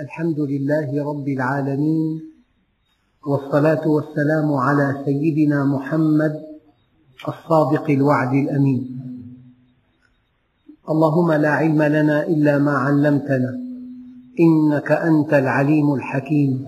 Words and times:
الحمد 0.00 0.40
لله 0.40 1.04
رب 1.04 1.28
العالمين 1.28 2.20
والصلاة 3.26 3.88
والسلام 3.88 4.52
على 4.52 5.02
سيدنا 5.04 5.64
محمد 5.64 6.32
الصادق 7.28 7.90
الوعد 7.90 8.34
الأمين. 8.34 8.82
اللهم 10.90 11.32
لا 11.32 11.50
علم 11.50 11.82
لنا 11.82 12.26
إلا 12.26 12.58
ما 12.58 12.72
علمتنا 12.72 13.58
إنك 14.40 14.92
أنت 14.92 15.34
العليم 15.34 15.94
الحكيم. 15.94 16.64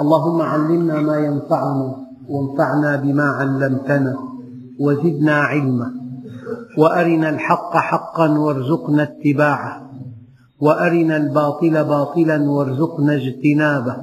اللهم 0.00 0.42
علمنا 0.42 1.00
ما 1.00 1.16
ينفعنا 1.18 2.06
وانفعنا 2.28 2.96
بما 2.96 3.24
علمتنا 3.24 4.18
وزدنا 4.80 5.34
علما 5.34 5.94
وأرنا 6.78 7.28
الحق 7.28 7.76
حقا 7.76 8.38
وارزقنا 8.38 9.02
اتباعه. 9.02 9.93
وأرنا 10.64 11.16
الباطل 11.16 11.84
باطلا 11.84 12.50
وارزقنا 12.50 13.14
اجتنابه. 13.14 13.96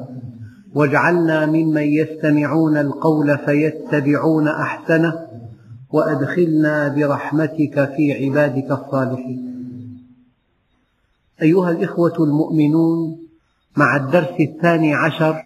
واجعلنا 0.76 1.46
ممن 1.46 1.82
يستمعون 1.82 2.78
القول 2.78 3.38
فيتبعون 3.38 4.48
أحسنه 4.48 5.14
وأدخلنا 5.92 6.88
برحمتك 6.88 7.94
في 7.96 8.14
عبادك 8.26 8.72
الصالحين. 8.72 9.42
أيها 11.42 11.72
الإخوة 11.72 12.14
المؤمنون 12.20 13.18
مع 13.78 13.96
الدرس 13.96 14.40
الثاني 14.40 14.94
عشر 14.94 15.44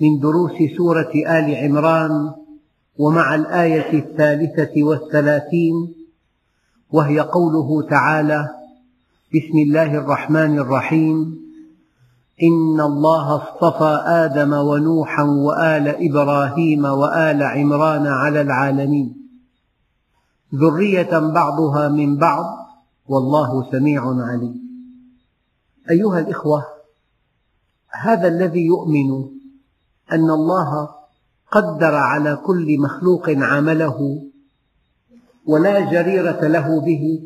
من 0.00 0.20
دروس 0.20 0.52
سورة 0.76 1.12
آل 1.14 1.54
عمران 1.54 2.32
ومع 2.98 3.34
الآية 3.34 3.98
الثالثة 3.98 4.82
والثلاثين 4.82 5.94
وهي 6.90 7.20
قوله 7.20 7.88
تعالى 7.88 8.61
بسم 9.34 9.58
الله 9.58 9.94
الرحمن 9.94 10.58
الرحيم. 10.58 11.16
إن 12.42 12.80
الله 12.80 13.36
اصطفى 13.36 14.02
آدم 14.06 14.52
ونوحا 14.52 15.22
وآل 15.22 15.88
إبراهيم 15.88 16.84
وآل 16.84 17.42
عمران 17.42 18.06
على 18.06 18.40
العالمين. 18.40 19.28
ذرية 20.54 21.18
بعضها 21.18 21.88
من 21.88 22.16
بعض 22.16 22.44
والله 23.08 23.70
سميع 23.72 24.02
عليم. 24.04 24.60
أيها 25.90 26.18
الإخوة 26.18 26.64
هذا 27.90 28.28
الذي 28.28 28.66
يؤمن 28.66 29.10
أن 30.12 30.30
الله 30.30 30.88
قدر 31.52 31.94
على 31.94 32.36
كل 32.36 32.78
مخلوق 32.78 33.30
عمله 33.30 34.22
ولا 35.46 35.80
جريرة 35.80 36.40
له 36.46 36.80
به 36.80 37.22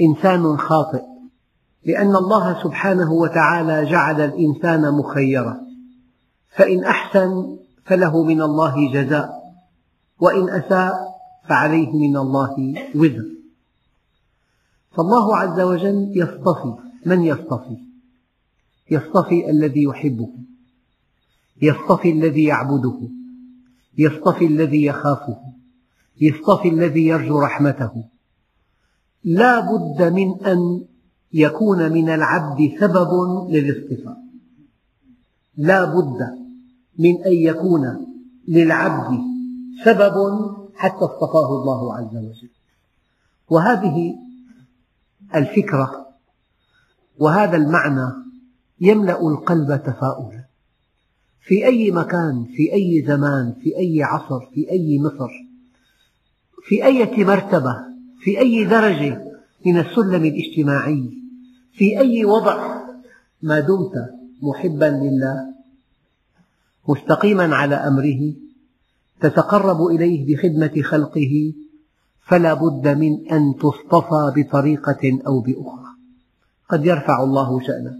إنسان 0.00 0.58
خاطئ. 0.58 1.11
لأن 1.84 2.16
الله 2.16 2.62
سبحانه 2.62 3.12
وتعالى 3.12 3.84
جعل 3.90 4.20
الإنسان 4.20 4.94
مخيرا. 4.94 5.60
فإن 6.56 6.84
أحسن 6.84 7.56
فله 7.84 8.24
من 8.24 8.42
الله 8.42 8.92
جزاء 8.92 9.42
وإن 10.20 10.50
أساء 10.50 10.92
فعليه 11.48 11.92
من 11.92 12.16
الله 12.16 12.74
وزر. 12.94 13.26
فالله 14.96 15.36
عز 15.36 15.60
وجل 15.60 16.12
يصطفي 16.14 16.74
من 17.06 17.22
يصطفي؟ 17.22 17.76
يصطفي 18.90 19.50
الذي 19.50 19.82
يحبه 19.82 20.28
يصطفي 21.62 22.10
الذي 22.10 22.44
يعبده 22.44 22.98
يصطفي 23.98 24.46
الذي 24.46 24.84
يخافه 24.84 25.38
يصطفي 26.20 26.68
الذي 26.68 27.06
يرجو 27.06 27.40
رحمته. 27.40 28.04
لا 29.24 29.60
بد 29.60 30.12
من 30.12 30.46
أن 30.46 30.84
يكون 31.32 31.92
من 31.92 32.08
العبد 32.08 32.72
سبب 32.80 33.10
للاصطفاء. 33.50 34.18
لا 35.56 35.84
بد 35.84 36.18
من 36.98 37.24
أن 37.24 37.32
يكون 37.32 38.06
للعبد 38.48 39.20
سبب 39.84 40.14
حتى 40.74 41.04
اصطفاه 41.04 41.48
الله 41.60 41.96
عز 41.96 42.16
وجل. 42.16 42.50
وهذه 43.50 44.14
الفكرة 45.34 46.06
وهذا 47.18 47.56
المعنى 47.56 48.12
يملأ 48.80 49.28
القلب 49.28 49.82
تفاؤلا. 49.82 50.42
في 51.42 51.66
أي 51.66 51.90
مكان 51.90 52.44
في 52.44 52.72
أي 52.72 53.04
زمان 53.06 53.54
في 53.62 53.76
أي 53.78 54.02
عصر 54.02 54.40
في 54.54 54.70
أي 54.70 54.98
مصر 54.98 55.30
في 56.62 56.84
أي 56.84 57.24
مرتبة 57.24 57.76
في 58.20 58.38
أي 58.38 58.64
درجة 58.64 59.24
من 59.66 59.78
السلم 59.78 60.24
الاجتماعي 60.24 61.21
في 61.72 61.98
أي 61.98 62.24
وضع 62.24 62.82
ما 63.42 63.60
دمت 63.60 63.92
محبا 64.42 64.84
لله 64.84 65.54
مستقيما 66.88 67.56
على 67.56 67.74
أمره 67.74 68.34
تتقرب 69.20 69.86
إليه 69.86 70.26
بخدمة 70.26 70.82
خلقه 70.82 71.52
فلا 72.20 72.54
بد 72.54 72.88
من 72.88 73.32
أن 73.32 73.54
تصطفى 73.56 74.32
بطريقة 74.36 75.18
أو 75.26 75.40
بأخرى. 75.40 75.92
قد 76.68 76.86
يرفع 76.86 77.22
الله 77.22 77.60
شأنك 77.60 77.98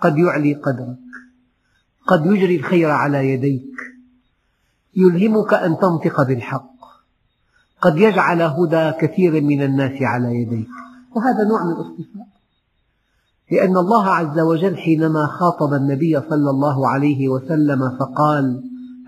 قد 0.00 0.18
يعلي 0.18 0.54
قدرك 0.54 0.98
قد 2.06 2.26
يجري 2.26 2.56
الخير 2.56 2.90
على 2.90 3.28
يديك 3.28 3.74
يلهمك 4.96 5.54
أن 5.54 5.78
تنطق 5.78 6.22
بالحق 6.22 6.74
قد 7.80 7.96
يجعل 7.96 8.42
هدى 8.42 8.92
كثير 9.00 9.42
من 9.42 9.62
الناس 9.62 10.02
على 10.02 10.34
يديك. 10.34 10.68
وهذا 11.16 11.44
نوع 11.48 11.64
من 11.64 11.72
الاصطفاء. 11.72 12.33
لأن 13.50 13.76
الله 13.76 14.08
عز 14.08 14.38
وجل 14.38 14.76
حينما 14.76 15.26
خاطب 15.26 15.74
النبي 15.74 16.20
صلى 16.20 16.50
الله 16.50 16.88
عليه 16.88 17.28
وسلم 17.28 17.96
فقال 17.98 18.62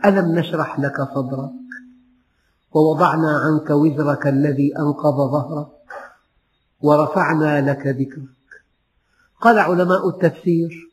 ألم 0.05 0.39
نشرح 0.39 0.81
لك 0.81 0.97
صدرك؟ 1.15 1.51
ووضعنا 2.75 3.39
عنك 3.39 3.71
وزرك 3.71 4.27
الذي 4.27 4.79
أنقض 4.79 5.17
ظهرك 5.17 5.69
ورفعنا 6.81 7.71
لك 7.71 7.87
ذكرك. 7.87 8.37
قال 9.41 9.59
علماء 9.59 10.09
التفسير 10.09 10.91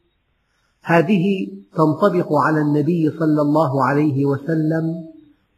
هذه 0.83 1.47
تنطبق 1.75 2.33
على 2.33 2.61
النبي 2.61 3.11
صلى 3.19 3.41
الله 3.41 3.83
عليه 3.83 4.25
وسلم 4.25 5.05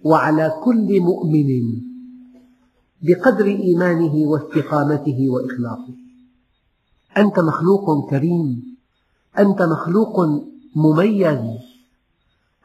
وعلى 0.04 0.54
كل 0.64 1.02
مؤمن 1.02 1.82
بقدر 3.02 3.46
إيمانه 3.46 4.16
واستقامته 4.16 5.30
وإخلاصه. 5.30 6.05
أنت 7.18 7.40
مخلوق 7.40 8.10
كريم 8.10 8.78
أنت 9.40 9.62
مخلوق 9.62 10.20
مميز 10.76 11.66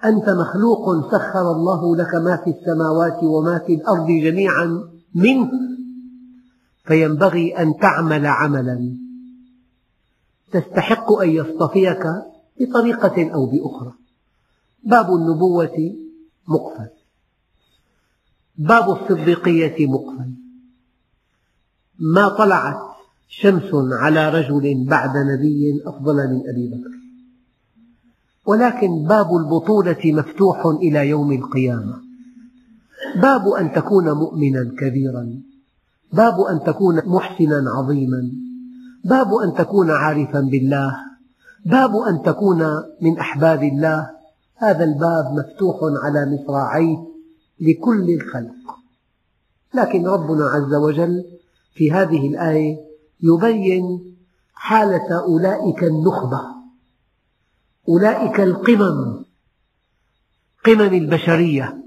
أنت 0.04 0.28
مخلوق 0.28 1.10
سخر 1.12 1.52
الله 1.52 1.96
لك 1.96 2.14
ما 2.14 2.36
في 2.36 2.50
السماوات 2.50 3.22
وما 3.22 3.58
في 3.58 3.74
الأرض 3.74 4.06
جميعا 4.06 4.90
منه 5.14 5.50
فينبغي 6.84 7.58
أن 7.58 7.76
تعمل 7.76 8.26
عملا. 8.26 8.96
تستحق 10.52 11.12
أن 11.12 11.30
يصطفيك 11.30 12.06
بطريقة 12.60 13.34
أو 13.34 13.46
بأخرى. 13.46 13.92
باب 14.84 15.14
النبوة 15.14 15.94
مقفل. 16.48 16.88
باب 18.56 18.90
الصديقية 18.90 19.86
مقفل. 19.86 20.30
ما 21.98 22.28
طلعت 22.28 22.89
شمس 23.30 23.70
على 23.92 24.28
رجل 24.28 24.84
بعد 24.88 25.16
نبي 25.16 25.82
أفضل 25.86 26.14
من 26.14 26.40
أبي 26.48 26.68
بكر. 26.68 26.90
ولكن 28.46 29.02
باب 29.08 29.36
البطولة 29.36 29.98
مفتوح 30.04 30.66
إلى 30.66 31.08
يوم 31.08 31.32
القيامة. 31.32 31.96
باب 33.22 33.48
أن 33.48 33.72
تكون 33.72 34.10
مؤمنا 34.10 34.72
كبيرا. 34.78 35.40
باب 36.12 36.40
أن 36.40 36.60
تكون 36.66 37.02
محسنا 37.06 37.70
عظيما. 37.70 38.32
باب 39.04 39.34
أن 39.34 39.54
تكون 39.54 39.90
عارفا 39.90 40.40
بالله. 40.40 40.96
باب 41.66 41.96
أن 41.96 42.22
تكون 42.22 42.62
من 43.00 43.18
أحباب 43.18 43.62
الله. 43.62 44.10
هذا 44.56 44.84
الباب 44.84 45.24
مفتوح 45.38 45.76
على 46.04 46.38
مصراعيه 46.38 46.96
لكل 47.60 48.10
الخلق. 48.10 48.76
لكن 49.74 50.06
ربنا 50.06 50.44
عز 50.44 50.74
وجل 50.74 51.24
في 51.74 51.92
هذه 51.92 52.28
الآية 52.28 52.89
يبين 53.22 54.16
حالة 54.54 55.20
أولئك 55.22 55.84
النخبة 55.84 56.40
أولئك 57.88 58.40
القمم 58.40 59.24
قمم 60.64 60.94
البشرية 60.94 61.84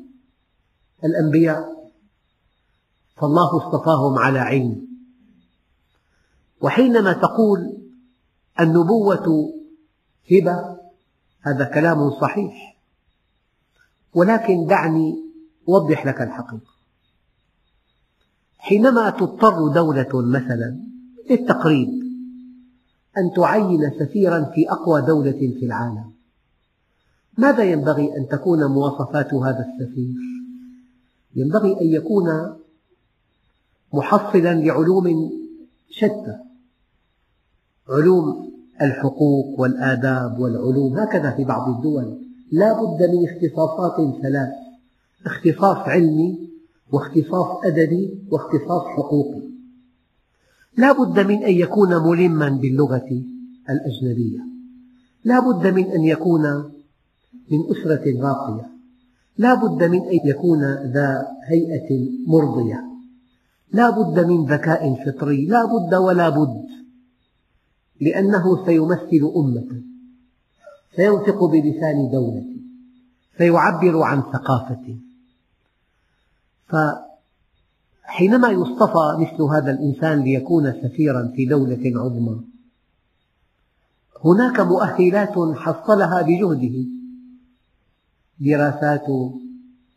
الأنبياء. 1.04 1.92
فالله 3.18 3.58
اصطفاهم 3.58 4.20
على 4.20 4.40
علم. 4.40 4.88
وحينما 6.62 7.14
تقول 7.14 7.78
النبوة 8.60 9.54
هبة 10.32 10.78
هذا 11.42 11.66
كلام 11.66 12.12
صحيح. 12.22 12.78
ولكن 14.14 14.66
دعني 14.66 15.16
أوضح 15.70 16.06
لك 16.06 16.22
الحقيقة. 16.22 16.74
حينما 18.58 19.10
تضطر 19.10 19.68
دولة 19.68 20.10
مثلا 20.14 20.93
للتقريب 21.30 22.04
أن 23.18 23.32
تعين 23.36 23.92
سفيرا 24.00 24.44
في 24.44 24.70
أقوى 24.70 25.02
دولة 25.02 25.32
في 25.32 25.66
العالم. 25.66 26.12
ماذا 27.38 27.64
ينبغي 27.64 28.18
أن 28.18 28.28
تكون 28.28 28.66
مواصفات 28.66 29.34
هذا 29.34 29.66
السفير؟ 29.70 30.16
ينبغي 31.36 31.82
أن 31.82 31.88
يكون 31.88 32.56
محصلا 33.94 34.54
لعلوم 34.54 35.32
شتى. 35.90 36.38
علوم 37.90 38.54
الحقوق 38.82 39.60
والآداب 39.60 40.40
والعلوم 40.40 41.00
هكذا 41.00 41.32
في 41.32 41.44
بعض 41.44 41.76
الدول. 41.76 42.18
لا 42.52 42.74
بد 42.74 43.04
من 43.04 43.28
اختصاصات 43.30 44.22
ثلاث 44.22 44.50
اختصاص 45.26 45.78
علمي 45.78 46.50
واختصاص 46.92 47.48
أدبي 47.64 48.28
واختصاص 48.32 48.82
حقوقي. 48.86 49.53
لا 50.78 50.92
بد 50.92 51.20
من 51.20 51.44
أن 51.44 51.54
يكون 51.54 52.10
ملما 52.10 52.50
باللغة 52.50 53.24
الأجنبية. 53.70 54.40
لا 55.24 55.40
بد 55.40 55.68
من 55.68 55.92
أن 55.92 56.04
يكون 56.04 56.42
من 57.52 57.60
أسرة 57.72 58.22
راقية. 58.22 58.70
لا 59.38 59.54
بد 59.54 59.84
من 59.84 60.00
أن 60.00 60.20
يكون 60.26 60.64
ذا 60.94 61.28
هيئة 61.46 62.10
مرضية. 62.28 62.84
لا 63.72 63.90
بد 63.90 64.26
من 64.26 64.46
ذكاء 64.46 64.96
فطري. 65.06 65.46
لا 65.46 65.66
بد 65.66 65.96
ولا 65.96 66.30
بد. 66.30 66.66
لأنه 68.02 68.66
سيمثل 68.66 69.32
أمة. 69.36 69.82
سينطق 70.96 71.44
بلسان 71.44 72.10
دولة. 72.12 72.54
سيعبر 73.38 74.02
عن 74.02 74.22
ثقافة. 74.22 74.98
فحينما 78.14 78.50
يصطفى 78.50 79.18
مثل 79.20 79.44
هذا 79.44 79.72
الإنسان 79.72 80.20
ليكون 80.20 80.74
سفيرا 80.84 81.34
في 81.36 81.46
دولة 81.46 81.92
عظمى 81.96 82.42
هناك 84.26 84.60
مؤهلات 84.60 85.34
حصلها 85.56 86.22
بجهده. 86.22 86.86
دراساته 88.40 89.40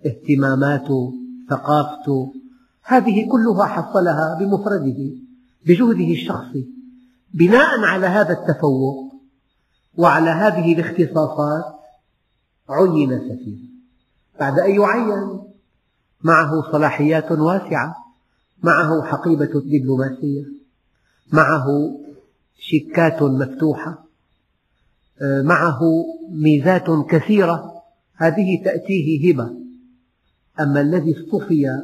اهتماماته 0.06 1.12
ثقافته 1.50 2.32
هذه 2.82 3.28
كلها 3.28 3.66
حصلها 3.66 4.38
بمفرده 4.40 5.10
بجهده 5.66 6.10
الشخصي 6.12 6.66
بناء 7.34 7.80
على 7.80 8.06
هذا 8.06 8.32
التفوق 8.32 9.12
وعلى 9.96 10.30
هذه 10.30 10.74
الاختصاصات 10.74 11.64
عين 12.68 13.18
سفيرا 13.18 13.66
بعد 14.40 14.58
أن 14.58 14.70
يعين 14.70 15.40
معه 16.22 16.72
صلاحيات 16.72 17.32
واسعة 17.32 18.05
معه 18.62 19.02
حقيبة 19.02 19.60
دبلوماسية 19.64 20.44
معه 21.32 21.66
شيكات 22.58 23.22
مفتوحة 23.22 24.06
معه 25.22 25.80
ميزات 26.30 26.90
كثيرة. 27.10 27.72
هذه 28.16 28.64
تأتيه 28.64 29.32
هبة. 29.32 29.50
أما 30.60 30.80
الذي 30.80 31.14
اصطفي 31.18 31.82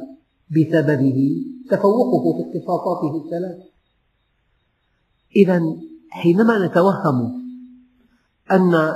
بسببه 0.50 1.44
تفوقه 1.70 2.22
في 2.36 2.58
اختصاصاته 2.58 3.24
الثلاث. 3.24 3.58
إذا 5.36 5.62
حينما 6.10 6.66
نتوهم 6.66 7.42
أن 8.50 8.94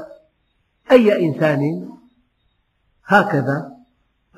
أي 0.90 1.26
إنسان 1.26 1.88
هكذا 3.04 3.76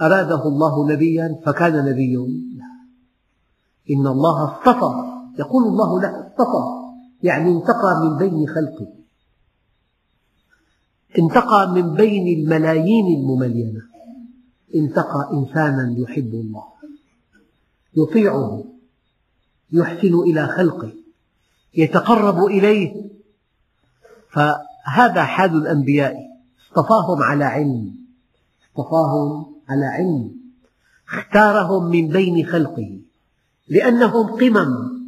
أراده 0.01 0.49
الله 0.49 0.93
نبيا 0.93 1.41
فكان 1.47 1.85
نبي 1.85 2.17
لا 2.17 2.48
إن 3.91 4.07
الله 4.07 4.45
اصطفى. 4.45 5.19
يقول 5.39 5.65
الله 5.65 6.01
له 6.01 6.09
اصطفى. 6.09 6.89
يعني 7.23 7.53
انتقى 7.53 8.01
من 8.05 8.17
بين 8.17 8.49
خلقه. 8.49 8.89
انتقى 11.19 11.73
من 11.75 11.95
بين 11.95 12.41
الملايين 12.41 13.21
المملينة. 13.21 13.81
انتقى 14.75 15.31
إنسانا 15.33 15.95
يحب 15.99 16.35
الله. 16.35 16.65
يطيعه. 17.97 18.65
يحسن 19.73 20.15
إلى 20.15 20.47
خلقه. 20.47 20.93
يتقرب 21.75 22.45
إليه. 22.45 23.11
فهذا 24.31 25.25
حال 25.25 25.57
الأنبياء. 25.57 26.17
اصطفاهم 26.67 27.23
على 27.23 27.45
علم. 27.45 27.97
اصطفاهم 28.63 29.55
على 29.69 29.87
علم. 29.87 30.35
اختارهم 31.13 31.91
من 31.91 32.09
بين 32.09 32.47
خلقه. 32.47 33.08
لأنهم 33.71 34.27
قمم 34.27 34.99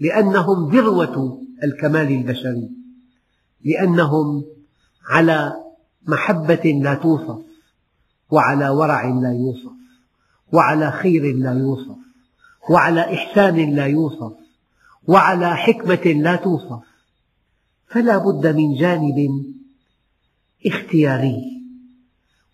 لأنهم 0.00 0.70
ذروة 0.70 1.42
الكمال 1.64 2.08
البشري 2.08 2.70
لأنهم 3.64 4.44
على 5.08 5.52
محبة 6.06 6.80
لا 6.82 6.94
توصف 6.94 7.38
وعلى 8.30 8.68
ورع 8.68 9.08
لا 9.08 9.32
يوصف 9.32 9.72
وعلى 10.52 10.92
خير 10.92 11.36
لا 11.36 11.52
يوصف 11.52 11.96
وعلى 12.70 13.14
إحسان 13.14 13.74
لا 13.74 13.86
يوصف 13.86 14.32
وعلى 15.08 15.56
حكمة 15.56 16.12
لا 16.12 16.36
توصف. 16.36 16.90
فلا 17.90 18.18
بد 18.18 18.46
من 18.46 18.74
جانب 18.74 19.44
اختياري 20.66 21.62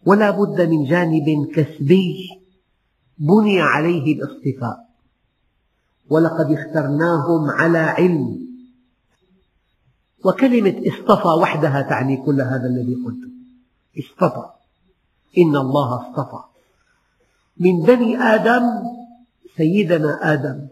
ولا 0.07 0.31
بد 0.31 0.61
من 0.61 0.85
جانب 0.85 1.47
كسبي 1.55 2.29
بني 3.19 3.61
عليه 3.61 4.15
الاصطفاء 4.15 4.86
ولقد 6.11 6.53
اخترناهم 6.53 7.51
على 7.51 7.79
علم. 7.79 8.47
وكلمة 10.25 10.83
اصطفى 10.89 11.29
وحدها 11.29 11.83
تعني 11.83 12.17
كل 12.17 12.41
هذا 12.41 12.67
الذي 12.67 12.95
قلته. 12.95 13.31
اصطفى. 13.99 14.47
إن 15.39 15.57
الله 15.57 15.95
اصطفى. 16.01 16.43
من 17.57 17.83
بني 17.83 18.19
آدم 18.19 18.63
سيدنا 19.57 20.33
آدم. 20.33 20.69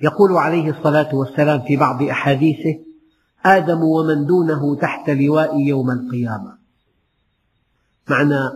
يقول 0.00 0.36
عليه 0.36 0.70
الصلاة 0.70 1.14
والسلام 1.14 1.62
في 1.62 1.76
بعض 1.76 2.02
أحاديثه 2.02 2.80
آدم 3.44 3.82
ومن 3.82 4.26
دونه 4.26 4.76
تحت 4.76 5.10
لواء 5.10 5.60
يوم 5.60 5.90
القيامة. 5.90 6.58
معنى 8.10 8.50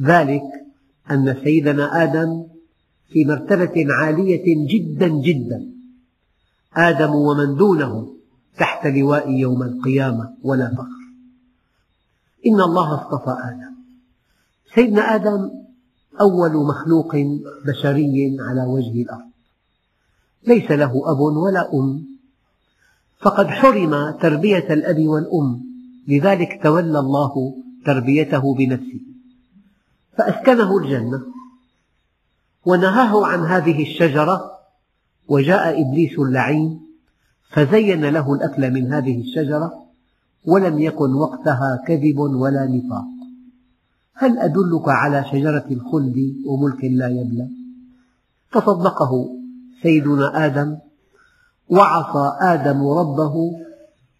ذلك 0.00 0.42
أن 1.10 1.40
سيدنا 1.44 2.02
آدم 2.02 2.46
في 3.08 3.24
مرتبة 3.24 3.86
عالية 3.90 4.66
جدا 4.66 5.08
جدا. 5.08 5.66
آدم 6.76 7.14
ومن 7.14 7.56
دونه 7.56 8.14
تحت 8.58 8.86
لواء 8.86 9.30
يوم 9.30 9.62
القيامة 9.62 10.34
ولا 10.42 10.74
فخر. 10.74 10.98
إن 12.46 12.60
الله 12.60 12.94
اصطفى 12.94 13.30
آدم. 13.30 13.74
سيدنا 14.74 15.14
آدم 15.14 15.50
أول 16.20 16.66
مخلوق 16.66 17.16
بشري 17.66 18.36
على 18.40 18.62
وجه 18.62 19.02
الأرض. 19.02 19.30
ليس 20.46 20.70
له 20.70 21.12
أب 21.12 21.20
ولا 21.20 21.74
أم. 21.74 22.06
فقد 23.20 23.46
حرم 23.46 24.10
تربية 24.10 24.72
الأب 24.72 24.98
والأم. 24.98 25.64
لذلك 26.08 26.60
تولى 26.62 26.98
الله 26.98 27.54
تربيته 27.86 28.54
بنفسه. 28.54 29.00
فأسكنه 30.18 30.78
الجنة. 30.78 31.37
ونهاه 32.68 33.26
عن 33.26 33.40
هذه 33.40 33.82
الشجرة 33.82 34.50
وجاء 35.28 35.82
إبليس 35.82 36.18
اللعين 36.18 36.80
فزين 37.50 38.04
له 38.04 38.34
الأكل 38.34 38.70
من 38.70 38.92
هذه 38.92 39.20
الشجرة 39.20 39.84
ولم 40.44 40.78
يكن 40.78 41.14
وقتها 41.14 41.82
كذب 41.86 42.18
ولا 42.18 42.66
نفاق. 42.66 43.04
هل 44.14 44.38
أدلك 44.38 44.88
على 44.88 45.24
شجرة 45.32 45.64
الخلد 45.70 46.16
وملك 46.46 46.84
لا 46.84 47.08
يبلى؟ 47.08 47.48
فصدقه 48.50 49.28
سيدنا 49.82 50.46
آدم 50.46 50.78
وعصى 51.70 52.32
آدم 52.40 52.86
ربه 52.86 53.34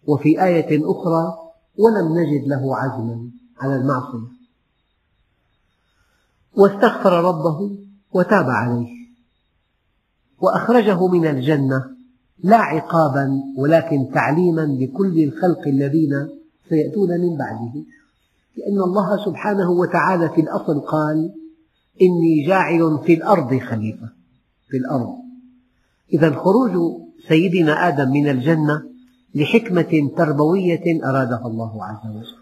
وفي 0.06 0.44
آية 0.44 0.80
أخرى 0.92 1.38
ولم 1.78 2.18
نجد 2.18 2.48
له 2.48 2.76
عزما 2.76 3.30
على 3.60 3.76
المعصية. 3.76 4.28
واستغفر 6.54 7.12
ربه 7.12 7.87
وتاب 8.18 8.50
عليه. 8.50 8.88
وأخرجه 10.40 11.06
من 11.06 11.26
الجنة 11.26 11.84
لا 12.44 12.56
عقابا 12.56 13.42
ولكن 13.56 14.10
تعليما 14.14 14.60
لكل 14.80 15.24
الخلق 15.24 15.68
الذين 15.68 16.28
سيأتون 16.68 17.08
من 17.08 17.36
بعده. 17.36 17.74
لأن 18.56 18.80
الله 18.82 19.24
سبحانه 19.24 19.70
وتعالى 19.70 20.28
في 20.28 20.40
الأصل 20.40 20.80
قال 20.80 21.34
إني 22.02 22.46
جاعل 22.46 22.98
في 23.06 23.14
الأرض 23.14 23.58
خليفة. 23.58 24.08
في 24.68 24.76
الأرض. 24.76 25.14
إذا 26.12 26.30
خروج 26.30 26.72
سيدنا 27.28 27.88
آدم 27.88 28.10
من 28.10 28.28
الجنة 28.28 28.82
لحكمة 29.34 30.10
تربوية 30.16 31.04
أرادها 31.04 31.46
الله 31.46 31.84
عز 31.84 32.10
وجل. 32.10 32.36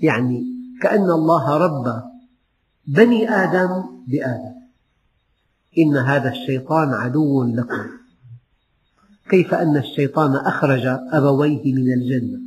يعني 0.00 0.44
كأن 0.82 1.10
الله 1.10 1.56
ربى 1.56 2.02
بني 2.86 3.30
آدم 3.30 3.84
بآدم. 4.08 4.63
إن 5.78 5.96
هذا 5.96 6.30
الشيطان 6.30 6.94
عدو 6.94 7.44
لكم. 7.44 7.90
كيف 9.30 9.54
أن 9.54 9.76
الشيطان 9.76 10.36
أخرج 10.36 10.86
أبويه 11.12 11.74
من 11.74 11.92
الجنة؟ 11.92 12.38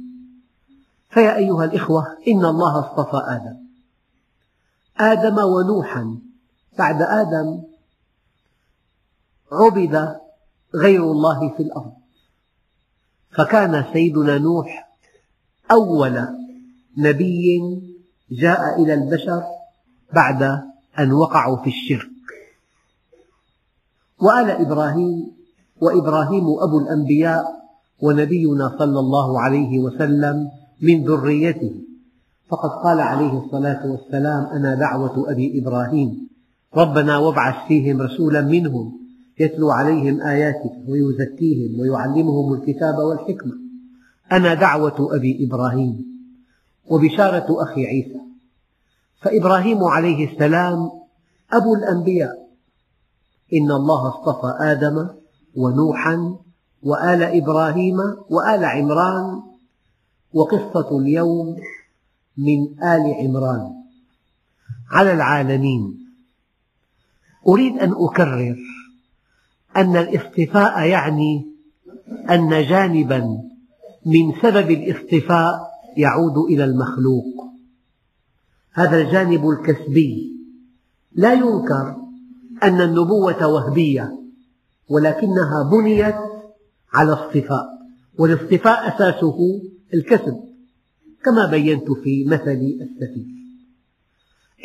فيا 1.10 1.36
أيها 1.36 1.66
الإخوة 1.66 2.18
إن 2.28 2.46
الله 2.46 2.80
اصطفى 2.80 3.22
آدم. 3.26 3.58
آدم 4.98 5.38
ونوحا 5.38 6.18
بعد 6.78 7.02
آدم 7.02 7.64
عبد 9.52 10.16
غير 10.76 11.04
الله 11.12 11.50
في 11.58 11.64
الأرض. 11.64 11.94
فكان 13.32 13.86
سيدنا 13.94 14.38
نوح 14.38 14.90
أول 15.72 16.28
نبي 16.98 17.60
جاء 18.32 18.84
إلى 18.84 18.94
البشر 18.94 19.44
بعد 20.14 20.44
أن 21.00 21.12
وقعوا 21.12 21.58
في 21.58 21.70
الشرك. 21.70 22.17
وآل 24.22 24.50
إبراهيم 24.50 25.32
وإبراهيم 25.82 26.44
أبو 26.44 26.80
الأنبياء 26.80 27.46
ونبينا 28.02 28.76
صلى 28.80 29.00
الله 29.00 29.42
عليه 29.42 29.80
وسلم 29.80 30.50
من 30.82 31.04
ذريته. 31.04 31.72
فقد 32.50 32.70
قال 32.70 33.00
عليه 33.00 33.40
الصلاة 33.46 33.92
والسلام 33.92 34.46
أنا 34.46 34.76
دعوة 34.76 35.32
أبي 35.32 35.62
إبراهيم. 35.62 36.30
ربنا 36.76 37.18
وابعث 37.18 37.68
فيهم 37.68 38.02
رسولا 38.02 38.42
منهم 38.42 39.00
يتلو 39.40 39.72
عليهم 39.72 40.22
آياتك 40.22 40.72
ويزكيهم 40.88 41.80
ويعلمهم 41.80 42.54
الكتاب 42.54 42.98
والحكمة. 42.98 43.54
أنا 44.32 44.54
دعوة 44.54 45.16
أبي 45.16 45.48
إبراهيم. 45.48 46.06
وبشارة 46.90 47.64
أخي 47.64 47.86
عيسى. 47.86 48.20
فإبراهيم 49.22 49.84
عليه 49.84 50.34
السلام 50.34 50.90
أبو 51.54 51.76
الأنبياء. 51.76 52.47
إن 53.54 53.72
الله 53.72 54.08
اصطفى 54.10 54.58
آدم 54.60 55.08
ونوحا 55.56 56.36
وآل 56.84 57.24
إبراهيم 57.24 57.98
وآل 58.30 58.66
عمران 58.66 59.42
وقصة 60.34 60.98
اليوم 61.00 61.56
من 62.38 62.84
آل 62.84 63.14
عمران. 63.14 63.74
على 64.92 65.14
العالمين 65.14 65.98
أريد 67.48 67.78
أن 67.78 67.92
أكرر 67.98 68.58
أن 69.78 69.98
الاصطفاء 69.98 70.88
يعني 70.88 71.46
أن 72.30 72.50
جانبا 72.50 73.20
من 74.06 74.34
سبب 74.42 74.72
الاصطفاء 74.72 75.72
يعود 75.98 76.38
إلى 76.38 76.64
المخلوق. 76.64 77.48
هذا 78.74 79.02
الجانب 79.02 79.50
الكسبي 79.50 80.34
لا 81.16 81.34
ينكر 81.34 82.07
أن 82.64 82.82
النبوة 82.82 83.48
وهبية 83.48 84.20
ولكنها 84.90 85.70
بنيت 85.72 86.16
على 86.94 87.14
اصطفاء 87.14 87.66
والاصطفاء 88.20 88.96
أساسه 88.96 89.62
الكسب 89.94 90.40
كما 91.24 91.46
بينت 91.52 91.92
في 91.92 92.26
مثل 92.26 92.78
السفير 92.82 93.38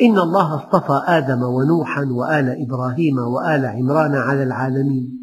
إن 0.01 0.19
الله 0.19 0.55
اصطفى 0.55 1.01
آدم 1.05 1.43
ونوحا 1.43 2.05
وآل 2.05 2.61
إبراهيم 2.61 3.17
وآل 3.17 3.65
عمران 3.65 4.15
على 4.15 4.43
العالمين. 4.43 5.19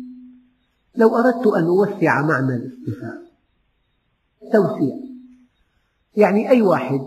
لو 0.96 1.16
أردت 1.16 1.46
أن 1.46 1.64
أوسع 1.64 2.22
معنى 2.22 2.56
الاصطفاء 2.56 3.20
توسيع. 4.52 4.96
يعني 6.16 6.50
أي 6.50 6.62
واحد 6.62 7.00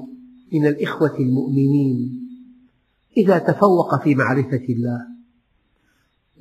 من 0.53 0.67
الإخوة 0.67 1.15
المؤمنين 1.19 2.19
إذا 3.17 3.37
تفوق 3.37 4.03
في 4.03 4.15
معرفة 4.15 4.65
الله 4.69 5.12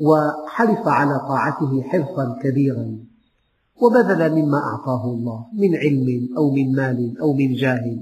وحرص 0.01 0.87
على 0.87 1.19
طاعته 1.19 1.83
حرصا 1.83 2.39
كبيرا. 2.43 2.99
وبذل 3.83 4.43
مما 4.43 4.59
أعطاه 4.59 5.05
الله 5.05 5.47
من 5.53 5.77
علم 5.77 6.29
أو 6.37 6.51
من 6.51 6.73
مال 6.73 7.19
أو 7.21 7.33
من 7.33 7.55
جاه 7.55 7.97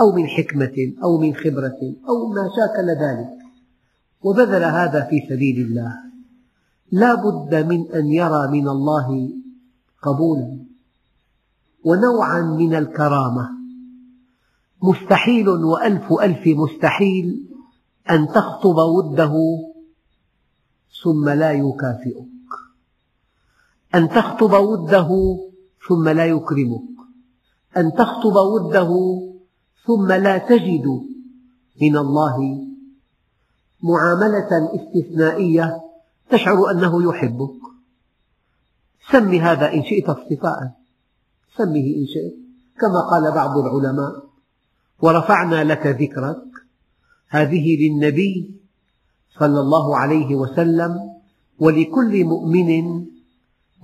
أو 0.00 0.12
من 0.12 0.26
حكمة 0.26 0.92
أو 1.04 1.18
من 1.18 1.34
خبرة 1.34 1.80
أو 2.08 2.28
ما 2.28 2.50
شاكل 2.56 2.88
ذلك. 2.90 3.38
وبذل 4.22 4.64
هذا 4.64 5.00
في 5.10 5.20
سبيل 5.28 5.66
الله. 5.66 5.94
لا 6.92 7.14
بد 7.14 7.54
من 7.54 7.92
أن 7.92 8.06
يرى 8.06 8.48
من 8.48 8.68
الله 8.68 9.30
قبولا 10.02 10.58
ونوعا 11.84 12.40
من 12.40 12.74
الكرامة. 12.74 13.50
مستحيل 14.82 15.48
وألف 15.48 16.12
ألف 16.12 16.46
مستحيل 16.46 17.48
أن 18.10 18.26
تخطب 18.26 18.76
وده 18.76 19.32
ثم 21.02 21.28
لا 21.28 21.52
يكافئك. 21.52 22.32
أن 23.94 24.08
تخطب 24.08 24.52
وده 24.52 25.38
ثم 25.88 26.08
لا 26.08 26.26
يكرمك. 26.26 26.92
أن 27.76 27.92
تخطب 27.92 28.36
وده 28.36 28.90
ثم 29.86 30.12
لا 30.12 30.38
تجد 30.38 30.86
من 31.82 31.96
الله 31.96 32.66
معاملة 33.82 34.70
استثنائية 34.74 35.80
تشعر 36.30 36.70
أنه 36.70 37.02
يحبك. 37.08 37.60
سم 39.10 39.34
هذا 39.34 39.72
إن 39.72 39.82
شئت 39.82 40.08
اصطفاء. 40.08 40.72
سمه 41.56 41.86
إن 42.00 42.06
شئت. 42.06 42.34
كما 42.80 43.00
قال 43.10 43.32
بعض 43.34 43.58
العلماء 43.58 44.24
ورفعنا 45.02 45.64
لك 45.64 45.86
ذكرك. 45.86 46.44
هذه 47.28 47.76
للنبي 47.76 48.61
صلى 49.38 49.60
الله 49.60 49.96
عليه 49.96 50.36
وسلم 50.36 51.12
ولكل 51.58 52.24
مؤمن 52.24 53.04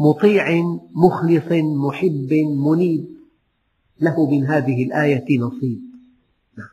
مطيع 0.01 0.63
مخلص 0.95 1.53
محب 1.53 2.33
منيب. 2.67 3.19
له 4.01 4.31
من 4.31 4.47
هذه 4.47 4.85
الآية 4.85 5.39
نصيب. 5.41 5.81
نعم. 6.59 6.69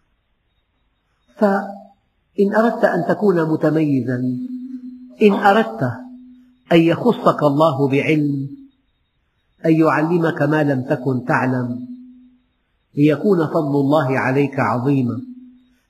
فإن 1.35 2.55
أردت 2.55 2.85
أن 2.85 3.05
تكون 3.09 3.49
متميزا 3.49 4.23
إن 5.21 5.33
أردت 5.33 5.83
أن 6.71 6.81
يخصك 6.81 7.43
الله 7.43 7.87
بعلم 7.87 8.49
أن 9.65 9.71
يعلمك 9.75 10.41
ما 10.41 10.63
لم 10.63 10.81
تكن 10.81 11.25
تعلم 11.25 11.87
ليكون 12.97 13.47
فضل 13.47 13.75
الله 13.79 14.19
عليك 14.19 14.59
عظيما. 14.59 15.21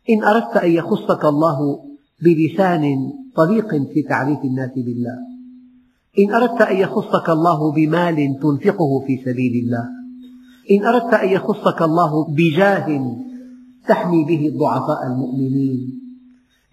إن 0.10 0.24
أردت 0.24 0.58
أن 0.58 0.72
يخصك 0.72 1.26
الله 1.26 1.86
بلسان 2.22 3.12
طليق 3.36 3.68
في 3.94 4.02
تعريف 4.10 4.40
الناس 4.44 4.72
بالله. 4.76 5.18
إن 6.20 6.34
أردت 6.34 6.62
أن 6.62 6.78
يخصك 6.78 7.30
الله 7.30 7.72
بمال 7.72 8.16
تنفقه 8.16 9.00
في 9.08 9.18
سبيل 9.26 9.66
الله. 9.66 9.90
إن 10.72 10.86
أردت 10.86 11.14
أن 11.14 11.30
يخصك 11.30 11.82
الله 11.82 12.34
بجاه 12.34 13.16
تحمي 13.88 14.26
به 14.26 14.48
الضعفاء 14.48 15.08
المؤمنين. 15.08 16.02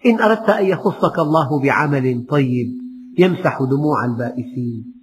إن 0.05 0.19
أردت 0.19 0.49
أن 0.49 0.65
يخصك 0.65 1.19
الله 1.19 1.61
بعمل 1.61 2.25
طيب 2.29 2.73
يمسح 3.17 3.63
دموع 3.71 4.05
البائسين. 4.05 4.93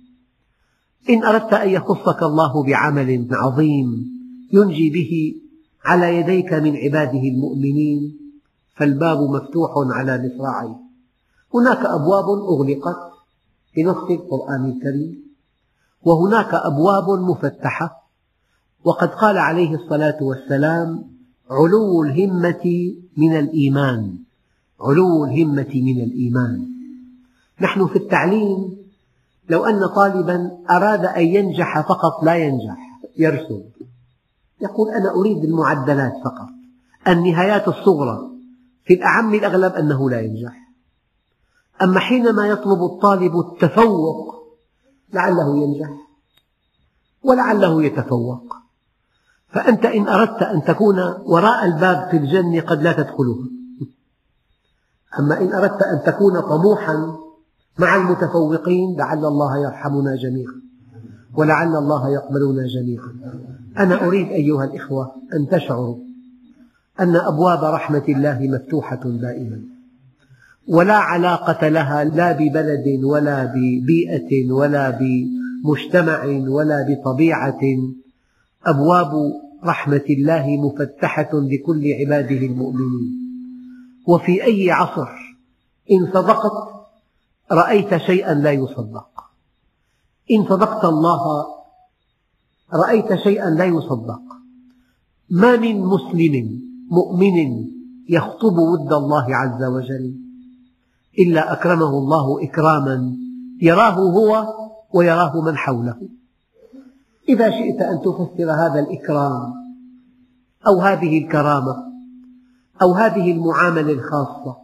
إن 1.11 1.25
أردت 1.25 1.53
أن 1.53 1.69
يخصك 1.69 2.23
الله 2.23 2.65
بعمل 2.65 3.29
عظيم 3.33 3.87
ينجي 4.53 4.91
به 4.91 5.35
على 5.85 6.17
يديك 6.17 6.53
من 6.53 6.77
عباده 6.77 7.23
المؤمنين. 7.35 8.20
فالباب 8.81 9.19
مفتوح 9.19 9.71
على 9.77 10.31
مصراعيه 10.35 10.77
هناك 11.55 11.87
أبواب 11.87 12.25
أغلقت 12.25 13.13
بنص 13.77 14.11
القرآن 14.11 14.65
الكريم 14.71 15.23
وهناك 16.03 16.55
أبواب 16.55 17.11
مفتحة 17.11 18.11
وقد 18.85 19.09
قال 19.09 19.39
عليه 19.39 19.75
الصلاة 19.75 20.19
والسلام 20.23 21.05
علو 21.51 22.03
الهمة 22.03 22.95
من 23.17 23.37
الإيمان 23.37 24.19
علو 24.81 25.25
الهمة 25.25 25.71
من 25.75 26.01
الإيمان. 26.01 26.67
نحن 27.61 27.87
في 27.87 27.97
التعليم 27.97 28.77
لو 29.51 29.65
أن 29.65 29.87
طالبا 29.87 30.51
أراد 30.71 31.05
أن 31.05 31.23
ينجح 31.23 31.81
فقط 31.81 32.25
لا 32.25 32.35
ينجح 32.35 32.77
يرسم 33.19 33.63
يقول 34.61 34.91
أنا 34.91 35.11
أريد 35.11 35.45
المعدلات 35.45 36.13
فقط 36.25 36.49
النهايات 37.09 37.69
الصغرى. 37.69 38.31
في 38.91 38.95
الأعم 38.95 39.35
الأغلب 39.35 39.73
أنه 39.73 40.11
لا 40.11 40.21
ينجح. 40.21 40.71
أما 41.83 42.01
حينما 42.01 42.47
يطلب 42.47 42.83
الطالب 42.83 43.33
التفوق 43.39 44.35
لعله 45.13 45.57
ينجح 45.57 45.91
ولعله 47.23 47.85
يتفوق. 47.85 48.57
فأنت 49.49 49.85
إن 49.87 50.09
أردت 50.09 50.43
أن 50.43 50.65
تكون 50.65 50.99
وراء 51.27 51.65
الباب 51.65 52.11
في 52.11 52.17
الجنة 52.17 52.61
قد 52.61 52.83
لا 52.83 52.93
تدخلها. 52.93 53.47
أما 55.19 55.41
إن 55.41 55.53
أردت 55.53 55.83
أن 55.83 56.03
تكون 56.07 56.41
طموحا 56.41 57.17
مع 57.79 57.97
المتفوقين 57.97 58.97
لعل 58.97 59.25
الله 59.25 59.59
يرحمنا 59.59 60.17
جميعا 60.17 60.63
ولعل 61.35 61.77
الله 61.77 62.11
يقبلنا 62.11 62.67
جميعا. 62.67 63.13
أنا 63.79 64.07
أريد 64.07 64.29
أيها 64.29 64.65
الإخوة 64.65 65.15
أن 65.35 65.49
تشعروا 65.49 66.10
أن 67.01 67.17
أبواب 67.17 67.65
رحمة 67.65 68.05
الله 68.09 68.39
مفتوحة 68.41 69.01
دائما. 69.05 69.61
ولا 70.69 70.95
علاقة 70.95 71.69
لها 71.69 72.05
لا 72.05 72.33
ببلد 72.33 73.05
ولا 73.05 73.45
ببيئة 73.45 74.53
ولا 74.53 74.99
مجتمع 75.65 76.25
ولا 76.49 76.87
بطبيعة. 76.89 77.61
أبواب 78.67 79.13
رحمة 79.65 80.05
الله 80.11 80.57
مفتحة 80.57 81.31
لكل 81.33 81.93
عباده 81.93 82.47
المؤمنين. 82.47 83.21
وفي 84.07 84.45
أي 84.45 84.71
عصر 84.71 85.09
إن 85.93 86.07
صدقت 86.15 86.53
رأيت 87.53 87.97
شيئا 87.97 88.35
لا 88.35 88.53
يصدق. 88.53 89.11
إن 90.31 90.45
صدقت 90.45 90.85
الله 90.85 91.47
رأيت 92.73 93.15
شيئا 93.15 93.51
لا 93.51 93.65
يصدق. 93.65 94.23
ما 95.31 95.57
من 95.57 95.81
مسلم 95.81 96.70
مؤمن 96.91 97.67
يخطب 98.09 98.59
ود 98.59 98.93
الله 98.93 99.37
عز 99.37 99.65
وجل 99.65 100.15
إلا 101.19 101.53
أكرمه 101.53 101.89
الله 101.89 102.45
إكراما 102.45 103.17
يراه 103.63 103.95
هو 103.95 104.55
ويراه 104.95 105.41
من 105.41 105.57
حوله. 105.57 105.97
إذا 107.29 107.51
شئت 107.51 107.81
أن 107.81 108.01
تفسر 108.01 108.51
هذا 108.53 108.81
الإكرام 108.81 109.53
أو 110.67 110.81
هذه 110.81 111.19
الكرامة 111.19 111.77
أو 112.83 112.93
هذه 112.93 113.33
المعاملة 113.33 113.93
الخاصة 113.93 114.57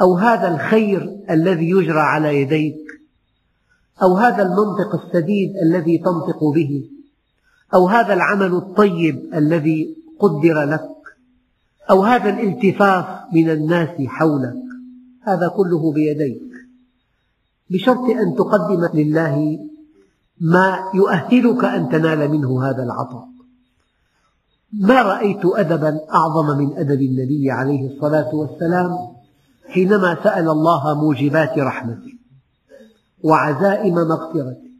أو 0.00 0.14
هذا 0.14 0.54
الخير 0.54 1.24
الذي 1.30 1.70
يجرى 1.70 2.00
على 2.00 2.40
يديك 2.40 2.76
أو 4.02 4.16
هذا 4.16 4.42
المنطق 4.42 5.04
السديد 5.04 5.52
الذي 5.56 5.98
تنطق 5.98 6.44
به 6.54 6.90
أو 7.74 7.88
هذا 7.88 8.14
العمل 8.14 8.54
الطيب 8.54 9.34
الذي 9.34 9.96
قدر 10.18 10.64
لك 10.64 10.99
أو 11.90 12.02
هذا 12.04 12.30
الالتفاف 12.30 13.06
من 13.32 13.50
الناس 13.50 14.06
حولك. 14.06 14.62
هذا 15.22 15.48
كله 15.48 15.92
بيديك. 15.92 16.42
بشرط 17.70 18.10
أن 18.10 18.34
تقدم 18.34 18.88
لله 18.94 19.58
ما 20.40 20.78
يؤهلك 20.94 21.64
أن 21.64 21.88
تنال 21.88 22.28
منه 22.28 22.68
هذا 22.68 22.82
العطاء. 22.82 23.28
ما 24.72 25.02
رأيت 25.02 25.40
أدبا 25.44 26.00
أعظم 26.14 26.58
من 26.58 26.78
أدب 26.78 27.02
النبي 27.02 27.50
عليه 27.50 27.94
الصلاة 27.94 28.34
والسلام 28.34 28.96
حينما 29.68 30.16
سأل 30.24 30.48
الله 30.48 30.94
موجبات 30.94 31.58
رحمته 31.58 32.12
وعزائم 33.22 33.94
مغفرته. 33.94 34.70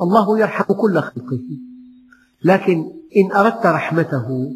الله 0.00 0.38
يرحم 0.38 0.64
كل 0.64 1.00
خلقه 1.00 1.40
لكن 2.44 2.92
إن 3.16 3.32
أردت 3.32 3.66
رحمته 3.66 4.52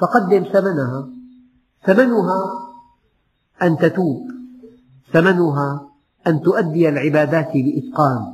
فقدم 0.00 0.44
ثمنها. 0.52 1.08
ثمنها 1.86 2.68
أن 3.62 3.78
تتوب. 3.78 4.30
ثمنها 5.12 5.88
أن 6.26 6.40
تؤدي 6.40 6.88
العبادات 6.88 7.50
بإتقان 7.54 8.32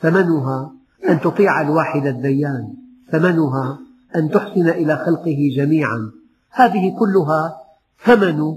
ثمنها 0.00 0.72
أن 1.08 1.20
تطيع 1.20 1.60
الواحد 1.60 2.06
الديان. 2.06 2.74
ثمنها 3.12 3.78
أن 4.16 4.30
تحسن 4.30 4.68
إلى 4.68 4.96
خلقه 4.96 5.50
جميعا. 5.56 6.10
هذه 6.50 6.96
كلها 6.98 7.56
ثمن 8.04 8.54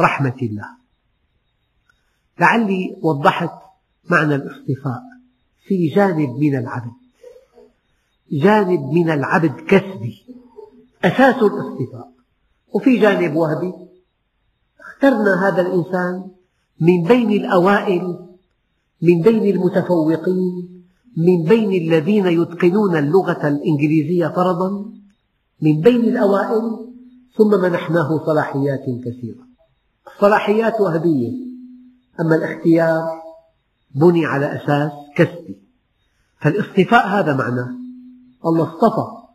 رحمة 0.00 0.36
الله. 0.42 0.68
لعلي 2.40 2.96
وضحت 3.02 3.52
معنى 4.10 4.34
الاصطفاء 4.34 5.02
في 5.66 5.88
جانب 5.88 6.30
من 6.40 6.58
العبد. 6.58 6.92
جانب 8.32 8.80
من 8.80 9.10
العبد 9.10 9.60
كسبي. 9.60 10.27
أساس 11.04 11.42
الاصطفاء 11.42 12.12
وفي 12.74 12.98
جانب 12.98 13.36
وهبي 13.36 13.72
اخترنا 14.80 15.48
هذا 15.48 15.60
الإنسان 15.60 16.30
من 16.80 17.02
بين 17.02 17.30
الأوائل 17.30 18.18
من 19.02 19.20
بين 19.20 19.54
المتفوقين 19.54 20.78
من 21.16 21.44
بين 21.44 21.72
الذين 21.72 22.26
يتقنون 22.26 22.96
اللغة 22.96 23.48
الإنجليزية 23.48 24.28
فرضا 24.28 24.70
من 25.62 25.80
بين 25.80 26.00
الأوائل 26.00 26.86
ثم 27.36 27.50
منحناه 27.50 28.26
صلاحيات 28.26 28.84
كثيرة. 29.04 29.48
الصلاحيات 30.14 30.80
وهبية 30.80 31.32
أما 32.20 32.36
الاختيار 32.36 33.02
بني 33.94 34.26
على 34.26 34.46
أساس 34.46 34.92
كسبي. 35.16 35.58
فالاصطفاء 36.40 37.06
هذا 37.08 37.36
معناه 37.36 37.70
الله 38.46 38.74
اصطفى 38.74 39.27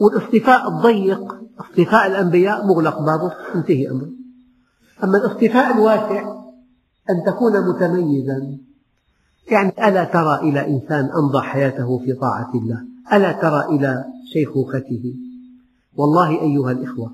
والاصطفاء 0.00 0.68
الضيق 0.68 1.40
اصطفاء 1.60 2.06
الأنبياء 2.06 2.66
مغلق 2.66 2.98
بابه 2.98 3.32
انتهي 3.54 3.90
أمره. 3.90 4.10
أما 5.04 5.18
الاصطفاء 5.18 5.76
الواسع 5.76 6.40
أن 7.10 7.24
تكون 7.26 7.68
متميزا. 7.68 8.58
يعني 9.50 9.88
ألا 9.88 10.04
ترى 10.04 10.40
إلى 10.50 10.66
إنسان 10.66 11.10
أمضى 11.18 11.42
حياته 11.42 11.98
في 11.98 12.12
طاعة 12.12 12.50
الله؟ 12.54 12.84
ألا 13.12 13.32
ترى 13.32 13.76
إلى 13.76 14.04
شيخوخته؟ 14.32 15.14
والله 15.96 16.40
أيها 16.40 16.72
الإخوة 16.72 17.10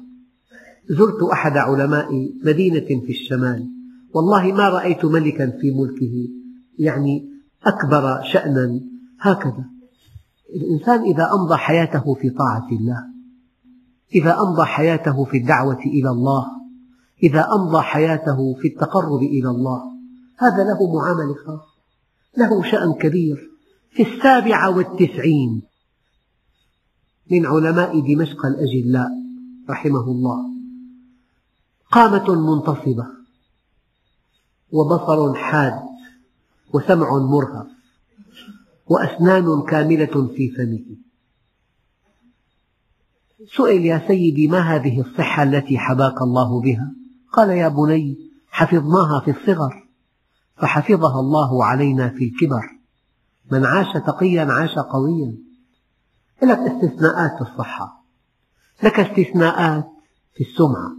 زرت 0.88 1.22
أحد 1.32 1.56
علماء 1.56 2.08
مدينة 2.44 2.86
في 3.06 3.10
الشمال. 3.10 3.70
والله 4.14 4.52
ما 4.52 4.68
رأيت 4.68 5.04
ملكا 5.04 5.46
في 5.46 5.70
ملكه. 5.70 6.28
يعني 6.78 7.28
أكبر 7.66 8.22
شأنا 8.32 8.80
هكذا. 9.20 9.75
الإنسان 10.54 11.02
إذا 11.02 11.30
أمضى 11.32 11.56
حياته 11.56 12.14
في 12.14 12.30
طاعة 12.30 12.68
الله 12.72 13.04
إذا 14.14 14.40
أمضى 14.40 14.64
حياته 14.64 15.24
في 15.24 15.36
الدعوة 15.36 15.78
إلى 15.78 16.10
الله 16.10 16.46
إذا 17.22 17.48
أمضى 17.52 17.82
حياته 17.82 18.54
في 18.60 18.68
التقرب 18.68 19.22
إلى 19.22 19.48
الله 19.48 19.82
هذا 20.38 20.64
له 20.64 20.94
معاملة 20.94 21.34
خاصة 21.46 21.76
له 22.36 22.70
شأن 22.70 22.92
كبير. 22.92 23.50
في 23.96 24.02
السابعة 24.02 24.76
والتسعين 24.76 25.62
من 27.30 27.46
علماء 27.46 28.00
دمشق 28.00 28.46
الأجلاء 28.46 29.08
رحمه 29.70 30.00
الله 30.00 30.44
قامة 31.92 32.54
منتصبة 32.54 33.06
وبصر 34.72 35.34
حاد 35.34 35.82
وسمع 36.74 37.18
مرهف 37.18 37.66
وأسنان 38.86 39.62
كاملة 39.62 40.28
في 40.36 40.50
فمه. 40.50 40.96
سئل 43.56 43.84
يا 43.84 44.04
سيدي 44.08 44.48
ما 44.48 44.58
هذه 44.60 45.00
الصحة 45.00 45.42
التي 45.42 45.78
حباك 45.78 46.22
الله 46.22 46.60
بها؟ 46.60 46.92
قال 47.32 47.50
يا 47.50 47.68
بني 47.68 48.16
حفظناها 48.50 49.20
في 49.24 49.30
الصغر. 49.30 49.86
فحفظها 50.56 51.20
الله 51.20 51.64
علينا 51.64 52.08
في 52.08 52.24
الكبر. 52.24 52.76
من 53.52 53.66
عاش 53.66 53.92
تقيا 54.06 54.44
عاش 54.44 54.74
قويا. 54.78 55.36
لك 56.42 56.58
استثناءات 56.58 57.34
في 57.36 57.50
الصحة. 57.50 58.04
لك 58.82 59.00
استثناءات 59.00 59.88
في 60.34 60.44
السمعة. 60.44 60.92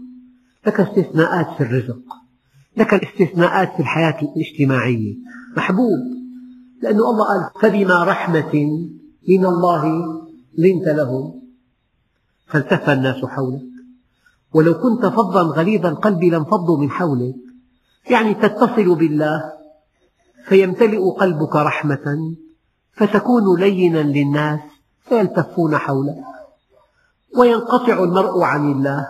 لك 0.67 0.79
استثناءات 0.79 1.57
في 1.57 1.63
الرزق. 1.63 2.03
لك 2.77 2.93
استثناءات 2.93 3.73
في 3.73 3.79
الحياة 3.79 4.21
الاجتماعية. 4.21 5.15
محبوب. 5.57 6.16
لأن 6.81 6.95
الله 6.95 7.25
قال 7.27 7.49
فبما 7.61 8.03
رحمة 8.03 8.53
من 9.29 9.45
الله 9.45 9.83
لنت 10.57 10.87
لهم. 10.87 11.41
فالتف 12.47 12.89
الناس 12.89 13.25
حولك. 13.25 13.61
ولو 14.53 14.73
كنت 14.73 15.05
فظا 15.05 15.41
غليظ 15.41 15.85
القلب 15.85 16.23
لانفضوا 16.23 16.77
من 16.77 16.89
حولك. 16.89 17.35
يعني 18.09 18.33
تتصل 18.33 18.95
بالله 18.95 19.43
فيمتلئ 20.45 21.09
قلبك 21.19 21.55
رحمة 21.55 22.35
فتكون 22.93 23.59
لينا 23.59 24.03
للناس 24.03 24.59
فيلتفون 25.09 25.77
حولك. 25.77 26.23
وينقطع 27.37 28.03
المرء 28.03 28.41
عن 28.41 28.71
الله 28.71 29.07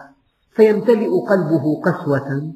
فيمتلئ 0.56 1.10
قلبه 1.30 1.82
قسوة 1.86 2.54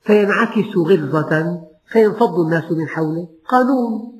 فينعكس 0.00 0.76
غلظة 0.76 1.60
فينفض 1.86 2.38
الناس 2.38 2.72
من 2.72 2.88
حوله 2.88 3.28
قانون. 3.48 4.11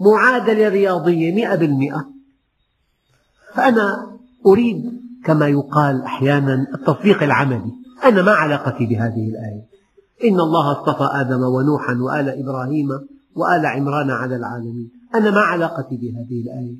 معادلة 0.00 0.68
رياضية 0.68 1.34
مئة 1.34 1.54
بالمئة. 1.54 2.08
فأنا 3.54 4.16
أريد 4.46 5.00
كما 5.24 5.48
يقال 5.48 6.02
أحيانا 6.02 6.66
التطبيق 6.74 7.22
العملي. 7.22 7.72
أنا 8.04 8.22
ما 8.22 8.32
علاقتي 8.32 8.86
بهذه 8.86 9.28
الآية. 9.28 9.66
إن 10.24 10.40
الله 10.40 10.72
اصطفى 10.72 11.08
آدم 11.12 11.42
ونوحا 11.42 11.94
وآل 11.94 12.28
إبراهيم 12.28 12.88
وآل 13.34 13.66
عمران 13.66 14.10
على 14.10 14.36
العالمين. 14.36 14.90
أنا 15.14 15.30
ما 15.30 15.40
علاقتي 15.40 15.96
بهذه 15.96 16.42
الآية. 16.42 16.76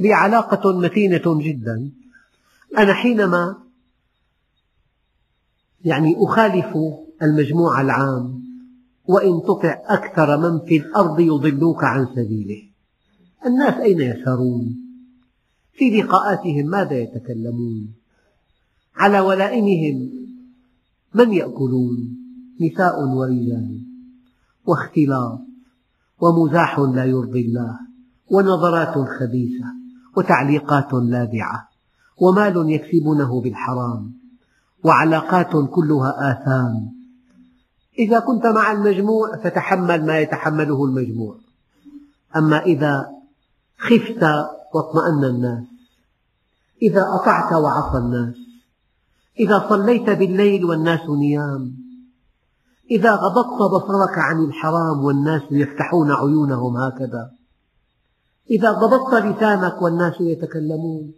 لي 0.00 0.12
علاقة 0.12 0.72
متينة 0.72 1.40
جدا. 1.42 1.90
أنا 2.78 2.92
حينما 2.94 3.56
يعني 5.84 6.16
أخالف 6.18 6.76
المجموع 7.22 7.80
العام 7.80 8.45
وإن 9.08 9.42
تطع 9.42 9.82
أكثر 9.84 10.36
من 10.36 10.58
في 10.66 10.76
الأرض 10.76 11.20
يضلوك 11.20 11.84
عن 11.84 12.06
سبيله. 12.06 12.62
الناس 13.46 13.74
أين 13.74 14.00
يسهرون؟ 14.00 14.76
في 15.72 15.90
لقاءاتهم 15.90 16.66
ماذا 16.66 16.98
يتكلمون؟ 16.98 17.94
على 18.96 19.20
ولائمهم 19.20 20.10
من 21.14 21.32
يأكلون؟ 21.32 22.16
نساء 22.60 23.04
ورجال. 23.04 23.86
واختلاط 24.66 25.40
ومزاح 26.20 26.78
لا 26.78 27.04
يرضي 27.04 27.40
الله 27.40 27.78
ونظرات 28.30 28.94
خبيثة 28.94 29.66
وتعليقات 30.16 30.94
لاذعة 30.94 31.68
ومال 32.22 32.70
يكسبونه 32.70 33.40
بالحرام 33.40 34.12
وعلاقات 34.84 35.50
كلها 35.70 36.32
آثام 36.32 36.95
إذا 37.98 38.18
كنت 38.18 38.46
مع 38.46 38.72
المجموع 38.72 39.36
فتحمل 39.36 40.06
ما 40.06 40.20
يتحمله 40.20 40.84
المجموع. 40.84 41.36
أما 42.36 42.62
إذا 42.62 43.16
خفت 43.78 44.22
واطمأن 44.74 45.24
الناس 45.24 45.64
إذا 46.82 47.06
أطعت 47.14 47.52
وعصى 47.52 47.98
الناس 47.98 48.34
إذا 49.40 49.66
صليت 49.68 50.10
بالليل 50.10 50.64
والناس 50.64 51.00
نيام 51.08 51.76
إذا 52.90 53.14
غضضت 53.14 53.62
بصرك 53.74 54.18
عن 54.18 54.44
الحرام 54.44 55.04
والناس 55.04 55.42
يفتحون 55.50 56.12
عيونهم 56.12 56.76
هكذا 56.76 57.30
إذا 58.50 58.72
ضبطت 58.72 59.14
لسانك 59.14 59.82
والناس 59.82 60.20
يتكلمون 60.20 61.12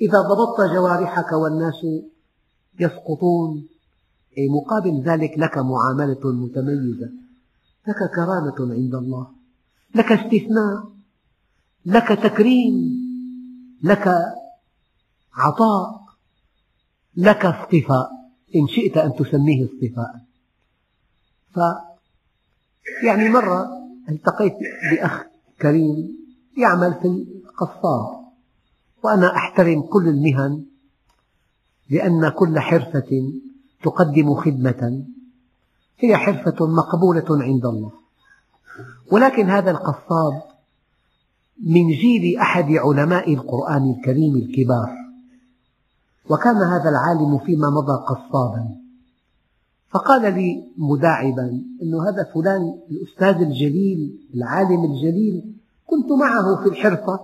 إذا 0.00 0.20
ضبطت 0.20 0.60
جوارحك 0.74 1.32
والناس 1.32 1.86
يسقطون 2.80 3.68
مقابل 4.38 5.02
ذلك 5.02 5.38
لك 5.38 5.58
معاملة 5.58 6.20
متميزة 6.24 7.10
لك 7.88 8.10
كرامة 8.14 8.74
عند 8.74 8.94
الله 8.94 9.26
لك 9.94 10.12
استثناء 10.12 10.92
لك 11.86 12.08
تكريم 12.08 12.96
لك 13.82 14.08
عطاء 15.34 16.06
لك 17.16 17.46
اصطفاء 17.46 18.10
إن 18.56 18.66
شئت 18.68 18.96
أن 18.96 19.14
تسميه 19.14 19.64
اصطفاء. 19.64 20.20
ف 21.54 21.58
يعني 23.04 23.28
مرة 23.28 23.68
التقيت 24.08 24.54
بأخ 24.90 25.24
كريم 25.62 26.18
يعمل 26.58 26.94
في 26.94 27.08
القصار 27.08 28.24
وأنا 29.02 29.36
أحترم 29.36 29.82
كل 29.82 30.08
المهن 30.08 30.64
لأن 31.90 32.28
كل 32.28 32.60
حرفة 32.60 33.32
تقدم 33.82 34.34
خدمة. 34.34 35.04
هي 35.98 36.16
حرفة 36.16 36.66
مقبولة 36.66 37.24
عند 37.30 37.66
الله. 37.66 37.92
ولكن 39.12 39.50
هذا 39.50 39.70
القصاب 39.70 40.42
من 41.62 41.88
جيل 41.88 42.38
أحد 42.38 42.72
علماء 42.72 43.34
القرآن 43.34 43.90
الكريم 43.90 44.36
الكبار. 44.36 44.96
وكان 46.30 46.56
هذا 46.56 46.88
العالم 46.90 47.38
فيما 47.38 47.70
مضى 47.70 47.92
قصابا. 47.92 48.76
فقال 49.90 50.34
لي 50.34 50.64
مداعبا 50.76 51.62
أن 51.82 51.94
هذا 51.94 52.30
فلان 52.34 52.78
الأستاذ 52.90 53.42
الجليل 53.42 54.28
العالم 54.34 54.84
الجليل. 54.84 55.52
كنت 55.86 56.12
معه 56.12 56.62
في 56.62 56.68
الحرفة. 56.68 57.20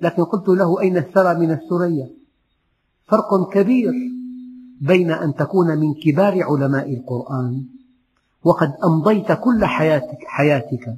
لكن 0.00 0.24
قلت 0.24 0.48
له 0.48 0.80
أين 0.80 0.96
الثرى 0.96 1.34
من 1.34 1.50
الثريا؟ 1.50 2.10
فرق 3.04 3.52
كبير. 3.52 4.11
بين 4.82 5.10
أن 5.10 5.34
تكون 5.34 5.78
من 5.78 5.94
كبار 5.94 6.42
علماء 6.42 6.94
القرآن 6.94 7.64
وقد 8.44 8.72
أمضيت 8.84 9.32
كل 9.32 9.64
حياتك, 9.64 10.18
حياتك 10.26 10.96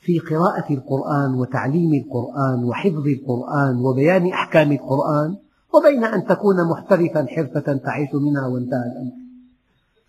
في 0.00 0.18
قراءة 0.18 0.74
القرآن 0.74 1.34
وتعليم 1.34 1.94
القرآن 1.94 2.64
وحفظ 2.64 3.06
القرآن 3.06 3.76
وبيان 3.76 4.26
أحكام 4.26 4.72
القرآن 4.72 5.36
وبين 5.74 6.04
أن 6.04 6.26
تكون 6.26 6.64
محترفا 6.64 7.26
حرفة 7.28 7.76
تعيش 7.76 8.08
منها 8.14 8.46
وانتهى 8.46 8.86
الأمر. 8.92 9.12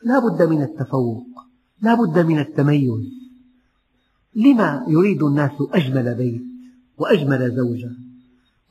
لا 0.04 0.20
بد 0.20 0.42
من 0.50 0.62
التفوق 0.62 1.26
لا 1.82 1.94
بد 1.96 2.20
من 2.20 2.40
التميز. 2.40 3.26
لما 4.36 4.86
يريد 4.88 5.24
الناس 5.24 5.52
أجمل 5.74 6.16
بيت 6.16 6.42
وأجمل 6.98 7.56
زوجة 7.56 7.92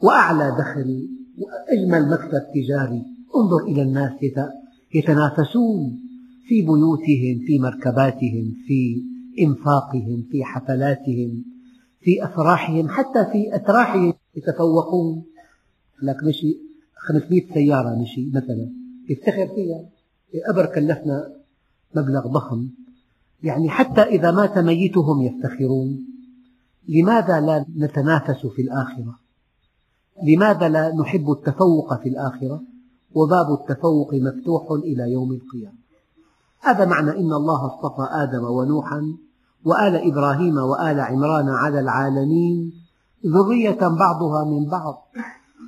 وأعلى 0.03 0.57
دخل 0.59 1.09
وأجمل 1.38 2.11
مكتب 2.11 2.42
تجاري 2.55 3.13
انظر 3.36 3.64
إلى 3.68 3.82
الناس 3.82 4.12
يتنافسون 4.94 6.00
في 6.48 6.62
بيوتهم 6.62 7.46
في 7.46 7.58
مركباتهم 7.58 8.54
في 8.66 9.02
إنفاقهم 9.40 10.26
في 10.30 10.44
حفلاتهم 10.44 11.44
في 12.00 12.24
أفراحهم 12.24 12.88
حتى 12.88 13.24
في 13.32 13.54
أتراحهم 13.56 14.14
يتفوقون. 14.36 15.24
لك 16.02 16.16
مشي 16.24 16.58
500 16.96 17.54
سيارة 17.54 18.02
مشي 18.02 18.30
مثلا. 18.30 18.70
يفتخر 19.08 19.46
فيها. 19.54 19.88
أبر 20.50 20.66
كلفنا 20.66 21.32
مبلغ 21.96 22.28
ضخم. 22.28 22.68
يعني 23.42 23.68
حتى 23.68 24.00
إذا 24.00 24.30
مات 24.30 24.58
ميتهم 24.58 25.22
يفتخرون. 25.22 26.06
لماذا 26.88 27.40
لا 27.40 27.66
نتنافس 27.76 28.46
في 28.46 28.62
الآخرة؟ 28.62 29.18
لماذا 30.22 30.68
لا 30.68 30.94
نحب 30.94 31.30
التفوق 31.30 32.02
في 32.02 32.08
الآخرة؟ 32.08 32.62
وباب 33.14 33.53
التفوق 33.61 34.14
مفتوح 34.14 34.70
إلى 34.70 35.12
يوم 35.12 35.33
القيامة. 35.33 35.85
هذا 36.61 36.85
معنى 36.85 37.11
إن 37.11 37.33
الله 37.33 37.66
اصطفى 37.66 38.09
آدم 38.11 38.44
ونوحا 38.44 39.16
وآل 39.64 40.12
إبراهيم 40.12 40.57
وآل 40.57 41.00
عمران 41.00 41.48
على 41.48 41.81
العالمين 41.81 42.72
ذرية 43.27 43.88
بعضها 43.88 44.44
من 44.44 44.68
بعض. 44.68 45.09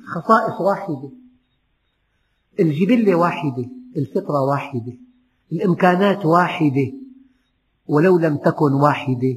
خصائص 0.07 0.61
واحدة. 0.61 1.09
الجبلة 2.59 3.15
واحدة. 3.15 3.65
الفطرة 3.97 4.41
واحدة. 4.41 4.93
الإمكانات 5.51 6.25
واحدة. 6.25 6.93
ولو 7.87 8.17
لم 8.17 8.37
تكن 8.37 8.73
واحدة. 8.73 9.35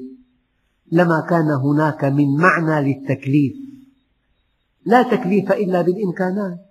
لما 0.92 1.20
كان 1.20 1.50
هناك 1.50 2.04
من 2.04 2.36
معنى 2.36 2.92
للتكليف. 2.92 3.56
لا 4.86 5.02
تكليف 5.02 5.52
إلا 5.52 5.82
بالإمكانات. 5.82 6.69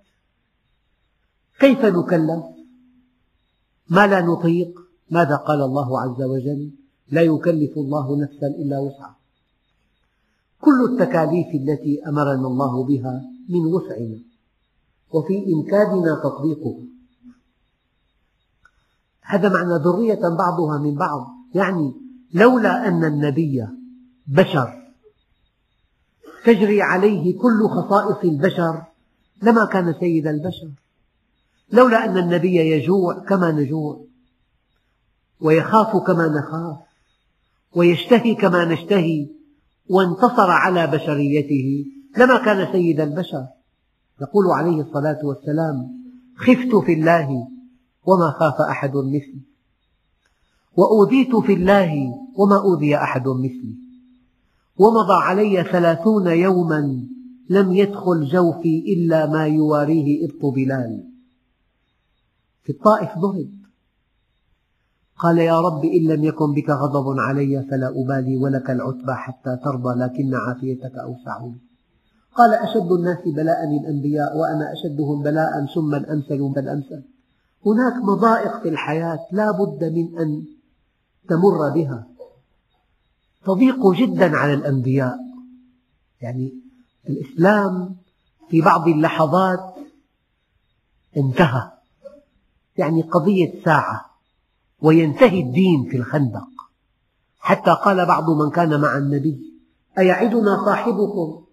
كيف 1.60 1.84
نكلف 1.84 2.44
ما 3.88 4.06
لا 4.06 4.20
نطيق؟ 4.20 4.80
ماذا 5.10 5.36
قال 5.36 5.62
الله 5.62 6.00
عز 6.00 6.22
وجل؟ 6.22 6.70
لا 7.08 7.22
يكلف 7.22 7.76
الله 7.76 8.22
نفسا 8.22 8.46
إلا 8.46 8.78
وسعها. 8.78 9.16
كل 10.60 10.84
التكاليف 10.92 11.46
التي 11.54 12.02
أمرنا 12.06 12.46
الله 12.46 12.84
بها 12.84 13.22
من 13.48 13.66
وسعنا 13.66 14.18
وفي 15.10 15.44
إمكاننا 15.54 16.20
تطبيقها. 16.24 16.84
هذا 19.22 19.48
معنى 19.48 19.84
ذرية 19.84 20.28
بعضها 20.38 20.78
من 20.78 20.94
بعض. 20.94 21.26
يعني 21.54 21.94
لولا 22.34 22.88
أن 22.88 23.04
النبي 23.04 23.66
بشر 24.26 24.92
تجري 26.44 26.82
عليه 26.82 27.38
كل 27.38 27.68
خصائص 27.68 28.24
البشر 28.24 28.82
لما 29.42 29.64
كان 29.64 29.94
سيد 30.00 30.26
البشر؟ 30.26 30.70
لولا 31.72 32.04
أن 32.04 32.18
النبي 32.18 32.56
يجوع 32.56 33.18
كما 33.28 33.52
نجوع 33.52 34.04
ويخاف 35.40 35.96
كما 36.06 36.28
نخاف 36.28 36.76
ويشتهي 37.76 38.34
كما 38.34 38.64
نشتهي 38.64 39.28
وانتصر 39.88 40.50
على 40.50 40.86
بشريته 40.86 41.84
لما 42.16 42.44
كان 42.44 42.72
سيد 42.72 43.00
البشر. 43.00 43.46
يقول 44.20 44.46
عليه 44.46 44.80
الصلاة 44.80 45.18
والسلام 45.24 45.88
خفت 46.36 46.84
في 46.86 46.92
الله 46.92 47.28
وما 48.06 48.30
خاف 48.30 48.60
أحد 48.70 48.96
مثلي 48.96 49.40
وأوذيت 50.76 51.36
في 51.36 51.52
الله 51.52 51.92
وما 52.36 52.56
أوذي 52.56 52.96
أحد 52.96 53.28
مثلي 53.28 53.74
ومضى 54.78 55.22
علي 55.22 55.64
ثلاثون 55.64 56.26
يوما 56.26 57.06
لم 57.50 57.72
يدخل 57.72 58.24
جوفي 58.24 58.84
إلا 58.96 59.26
ما 59.26 59.46
يواريه 59.46 60.26
إبط 60.26 60.54
بلال. 60.54 61.09
في 62.70 62.76
الطائف 62.76 63.18
ضرب. 63.18 63.50
قال 65.18 65.38
يا 65.38 65.60
رب 65.60 65.84
إن 65.84 66.02
لم 66.02 66.24
يكن 66.24 66.54
بك 66.54 66.70
غضب 66.70 67.18
علي 67.18 67.62
فلا 67.70 67.88
أبالي 67.88 68.36
ولك 68.36 68.70
العتبى 68.70 69.12
حتى 69.12 69.56
ترضى 69.64 69.94
لكن 69.98 70.34
عافيتك 70.34 70.94
أوسع 70.94 71.38
لي 71.38 71.54
قال 72.34 72.54
أشد 72.54 72.92
الناس 72.92 73.18
بلاء 73.26 73.64
الأنبياء 73.64 74.36
وأنا 74.36 74.72
أشدهم 74.72 75.22
بلاء 75.22 75.66
ثم 75.74 75.94
الأمثل 75.94 76.52
فالأمثل 76.54 77.02
هناك 77.66 77.96
مضائق 78.04 78.62
في 78.62 78.68
الحياة 78.68 79.18
لا 79.32 79.50
بد 79.50 79.84
من 79.84 80.18
أن 80.18 80.44
تمر 81.28 81.68
بها. 81.68 82.06
تضيق 83.44 83.90
جدا 83.92 84.36
على 84.36 84.54
الأنبياء. 84.54 85.18
يعني 86.20 86.54
الإسلام 87.08 87.96
في 88.50 88.60
بعض 88.60 88.88
اللحظات 88.88 89.74
انتهى. 91.16 91.79
يعني 92.80 93.02
قضية 93.02 93.64
ساعة 93.64 94.10
وينتهي 94.82 95.40
الدين 95.40 95.88
في 95.90 95.96
الخندق. 95.96 96.48
حتى 97.38 97.70
قال 97.84 98.06
بعض 98.06 98.30
من 98.30 98.50
كان 98.50 98.80
مع 98.80 98.98
النبي 98.98 99.40
أيعدنا 99.98 100.64
صاحبكم 100.64 101.44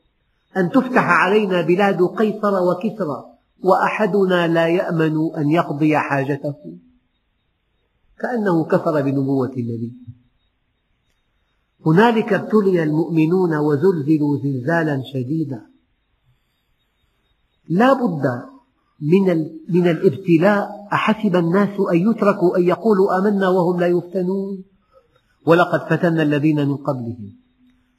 أن 0.57 0.69
تفتح 0.69 1.03
علينا 1.09 1.61
بلاد 1.61 2.01
قيصر 2.01 2.53
وكسرى 2.63 3.25
وأحدنا 3.63 4.47
لا 4.47 4.67
يأمن 4.67 5.35
أن 5.37 5.49
يقضي 5.49 5.97
حاجته. 5.97 6.55
كأنه 8.19 8.65
كفر 8.65 9.01
بنبوة 9.01 9.53
النبي. 9.57 9.93
هنالك 11.85 12.33
ابتلي 12.33 12.83
المؤمنون 12.83 13.55
وزلزلوا 13.55 14.37
زلزالا 14.43 15.03
شديدا. 15.13 15.61
لا 17.69 17.93
بد 17.93 18.25
من, 19.69 19.87
الابتلاء 19.87 20.76
أحسب 20.93 21.35
الناس 21.35 21.69
أن 21.93 21.97
يتركوا 22.11 22.57
أن 22.57 22.63
يقولوا 22.63 23.19
آمنا 23.19 23.49
وهم 23.49 23.79
لا 23.79 23.87
يفتنون؟ 23.87 24.63
ولقد 25.45 25.79
فتنا 25.89 26.23
الذين 26.23 26.67
من 26.67 26.77
قبلهم 26.77 27.35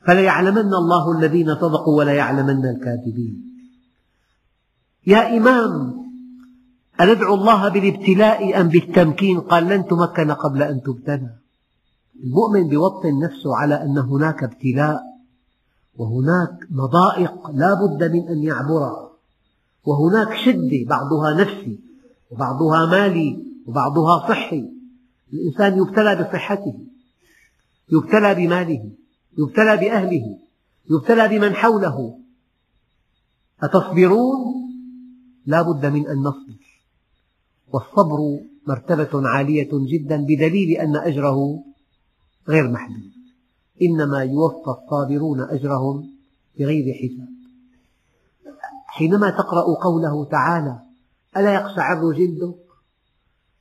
فليعلمن 0.07 0.75
الله 0.75 1.19
الذين 1.19 1.55
صدقوا 1.55 1.99
وليعلمن 1.99 2.65
الكاذبين. 2.65 3.45
يا 5.07 5.37
إمام 5.37 5.95
أندعو 7.01 7.35
الله 7.35 7.69
بالابتلاء 7.69 8.61
أم 8.61 8.69
بالتمكين؟ 8.69 9.41
قال 9.41 9.65
لن 9.69 9.87
تمكن 9.87 10.31
قبل 10.31 10.63
أن 10.63 10.83
تبتلى. 10.83 11.31
المؤمن 12.25 12.73
يوطن 12.73 13.19
نفسه 13.23 13.57
على 13.57 13.83
أن 13.83 13.99
هناك 13.99 14.45
ابتلاء 14.45 15.01
وهناك 15.97 16.59
مضائق 16.71 17.51
لا 17.51 17.75
بد 17.75 18.13
من 18.13 18.29
أن 18.29 18.43
يعبرها 18.43 19.11
وهناك 19.85 20.37
شدة 20.45 20.85
بعضها 20.89 21.35
نفسي. 21.41 21.88
وبعضها 22.31 22.87
مالي 22.87 23.45
وبعضها 23.67 24.29
صحي. 24.29 24.71
الإنسان 25.33 25.79
يبتلى 25.79 26.17
بصحته 26.17 26.79
يبتلى 27.93 28.35
بماله 28.35 28.91
يبتلى 29.39 29.77
بأهله 29.77 30.39
يبتلى 30.91 31.29
بمن 31.29 31.55
حوله. 31.55 32.19
أتصبرون؟ 33.63 34.39
لا 35.47 35.63
بد 35.63 35.87
من 35.87 36.07
أن 36.07 36.17
نصبر. 36.17 36.83
والصبر 37.73 38.41
مرتبة 38.67 39.29
عالية 39.29 39.69
جدا 39.73 40.17
بدليل 40.17 40.71
أن 40.71 40.97
أجره 40.97 41.65
غير 42.49 42.71
محدود. 42.71 43.13
إنما 43.83 44.23
يوفى 44.23 44.71
الصابرون 44.71 45.41
أجرهم 45.41 46.11
بغير 46.59 46.95
حساب. 46.95 47.29
حينما 48.87 49.31
تقرأ 49.31 49.75
قوله 49.85 50.25
تعالى 50.25 50.88
ألا 51.39 51.55
يقشعر 51.55 52.13
جلدك؟ 52.13 52.59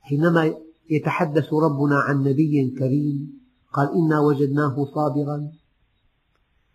حينما 0.00 0.54
يتحدث 0.90 1.52
ربنا 1.52 1.96
عن 1.96 2.20
نبي 2.20 2.74
كريم 2.78 3.40
قال 3.72 3.88
إنا 3.94 4.20
وجدناه 4.20 4.86
صابرا. 4.94 5.50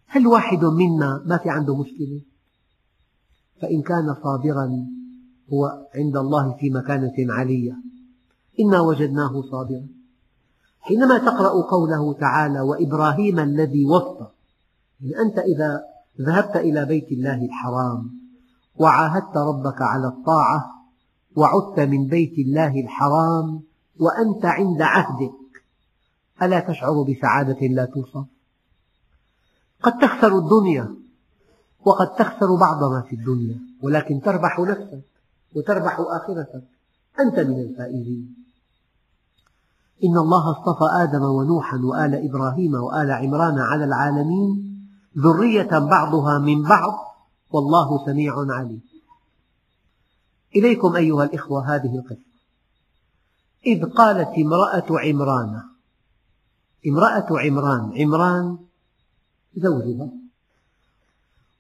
هل 0.08 0.28
واحد 0.28 0.66
منا 0.66 1.24
ما 1.26 1.38
في 1.38 1.50
عنده 1.50 1.76
مشكلة؟ 1.78 2.22
فإن 3.62 3.82
كان 3.82 4.16
صابرا 4.24 4.88
هو 5.54 5.88
عند 5.96 6.18
الله 6.18 6.58
في 6.60 6.70
مكانة 6.70 7.34
علية. 7.34 7.78
إنا 8.60 8.80
وجدناه 8.80 9.42
صابرا. 9.52 9.88
حينما 10.80 11.18
تقرأ 11.18 11.62
قوله 11.62 12.14
تعالى 12.14 12.62
وإبراهيم 12.62 13.40
الذي 13.40 13.86
وفى 13.86 14.28
يعني 15.02 15.20
أنت 15.20 15.40
إذا 15.40 15.84
ذهبت 16.22 16.56
إلى 16.56 16.86
بيت 16.86 17.12
الله 17.12 17.46
الحرام 17.46 18.20
وعاهدت 18.76 19.38
ربك 19.38 19.82
على 19.82 20.08
الطاعة 20.08 20.83
وعدت 21.36 21.80
من 21.80 22.08
بيت 22.08 22.40
الله 22.40 22.82
الحرام 22.82 23.62
وأنت 24.00 24.46
عند 24.46 24.82
عهدك. 24.82 25.34
ألا 26.42 26.60
تشعر 26.60 27.04
بسعادة 27.04 27.68
لا 27.68 27.86
توصف؟ 27.86 28.26
قد 29.84 29.98
تخسر 29.98 30.38
الدنيا 30.38 30.96
وقد 31.86 32.16
تخسر 32.16 32.56
بعض 32.56 32.84
ما 32.84 33.02
في 33.02 33.16
الدنيا 33.16 33.60
ولكن 33.84 34.22
تربح 34.22 34.60
نفسك 34.60 35.04
وتربح 35.56 36.00
آخرتك. 36.00 36.64
أنت 37.20 37.40
من 37.40 37.60
الفائزين. 37.60 38.36
إن 40.04 40.18
الله 40.18 40.52
اصطفى 40.52 40.86
آدم 41.04 41.24
ونوحا 41.24 41.78
وآل 41.78 42.30
إبراهيم 42.30 42.74
وآل 42.74 43.12
عمران 43.12 43.60
على 43.60 43.84
العالمين 43.84 44.74
ذرية 45.18 45.80
بعضها 45.80 46.40
من 46.40 46.64
بعض 46.64 46.94
والله 47.52 48.06
سميع 48.06 48.34
عليم. 48.50 48.82
إليكم 50.56 50.96
أيها 50.96 51.24
الإخوة 51.24 51.76
هذه 51.76 51.96
القصة. 51.96 52.34
إذ 53.66 53.86
قالت 53.86 54.30
امرأة 54.38 54.86
عمران 54.90 55.62
امرأة 56.88 57.26
عمران 57.30 58.02
عمران 58.02 58.58
زوجها 59.56 60.10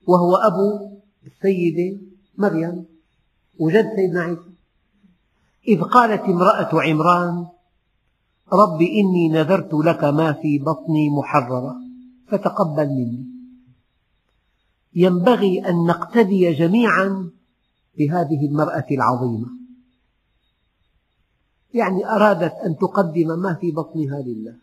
وهو 0.08 0.36
أبو 0.36 1.00
السيدة 1.26 2.02
مريم 2.38 2.86
وجد 3.60 3.86
سيدنا 3.96 4.22
عيسى. 4.22 4.54
إذ 5.68 5.82
قالت 5.82 6.22
امرأة 6.22 6.82
عمران 6.82 7.48
رب 8.54 8.82
إني 8.82 9.30
نذرت 9.30 9.74
لك 9.74 10.04
ما 10.04 10.34
في 10.34 10.60
بطني 10.60 11.10
محررة 11.10 11.76
فتقبل 12.28 12.88
مني. 12.88 13.26
ينبغي 14.96 15.70
أن 15.70 15.86
نقتدي 15.86 16.54
جميعا 16.54 17.32
بهذه 17.98 18.46
المرأة 18.46 18.86
العظيمة. 18.92 19.48
يعني 21.74 22.06
أرادت 22.06 22.54
أن 22.54 22.78
تقدم 22.78 23.40
ما 23.40 23.54
في 23.54 23.72
بطنها 23.72 24.22
لله. 24.22 24.56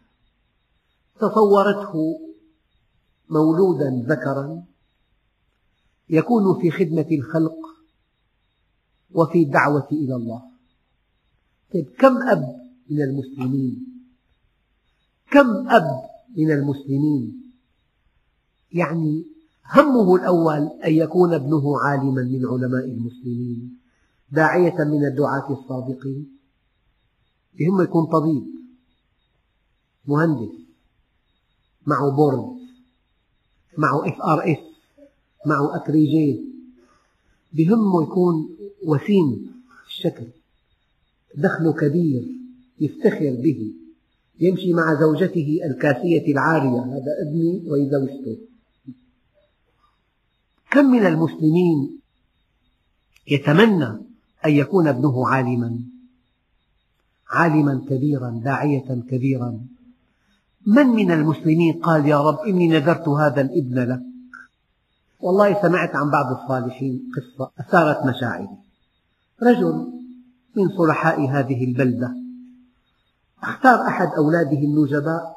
تصورته 1.21 2.21
مولودا 3.31 4.05
ذكرا 4.09 4.64
يكون 6.09 6.61
في 6.61 6.71
خدمة 6.71 7.07
الخلق 7.12 7.59
وفي 9.11 9.43
الدعوة 9.43 9.88
إلى 9.93 10.14
الله. 10.14 10.43
طيب 11.75 11.90
كم 11.99 12.16
أب 12.29 12.71
من 12.90 13.03
المسلمين؟ 13.03 13.87
كم 15.31 15.69
أب 15.69 16.11
من 16.37 16.51
المسلمين؟ 16.51 17.53
يعني 18.73 19.25
همه 19.72 20.16
الأول 20.16 20.70
أن 20.85 20.92
يكون 20.92 21.35
ابنه 21.35 21.80
عالما 21.80 22.22
من 22.22 22.46
علماء 22.46 22.85
المسلمين 22.85 23.78
داعية 24.33 24.85
من 24.85 25.06
الدعاة 25.06 25.52
الصادقين. 25.52 26.38
يهم 27.61 27.83
يكون 27.83 28.06
طبيب 28.06 28.46
مهندس 30.06 30.54
معه 31.87 32.11
board 32.11 32.57
معه 33.78 34.09
FRS 34.09 34.59
معه 35.46 35.76
agrégé 35.76 36.40
بهمه 37.52 38.02
يكون 38.02 38.56
وسيم 38.87 39.52
الشكل 39.87 40.26
دخله 41.37 41.72
كبير 41.72 42.28
يفتخر 42.80 43.37
به 43.42 43.72
يمشي 44.40 44.72
مع 44.72 45.00
زوجته 45.00 45.59
الكاسية 45.64 46.33
العارية 46.33 46.80
هذا 46.80 47.12
ابني 47.26 47.62
وهي 47.66 47.90
زوجته 47.90 48.38
كم 50.70 50.85
من 50.85 51.06
المسلمين 51.06 52.00
يتمنى 53.26 53.88
أن 54.46 54.50
يكون 54.50 54.88
ابنه 54.88 55.28
عالما؟ 55.28 55.80
عالما 57.30 57.85
كبيرا 57.88 58.40
داعية 58.44 59.02
كبيرا. 59.11 59.61
من 60.66 60.87
من 60.87 61.11
المسلمين 61.11 61.80
قال 61.83 62.06
يا 62.06 62.20
رب 62.20 62.38
إني 62.38 62.68
نذرت 62.68 63.09
هذا 63.09 63.40
الابن 63.40 63.78
لك. 63.78 64.00
والله 65.20 65.62
سمعت 65.62 65.96
عن 65.96 66.11
بعض 66.11 66.40
الصالحين 66.40 67.11
قصة 67.16 67.50
أثارت 67.61 68.06
مشاعري. 68.06 68.48
رجل 69.42 70.00
من 70.56 70.68
صلحاء 70.76 71.28
هذه 71.28 71.64
البلدة 71.64 72.14
اختار 73.42 73.87
أحد 73.87 74.09
أولاده 74.18 74.59
النجباء 74.59 75.37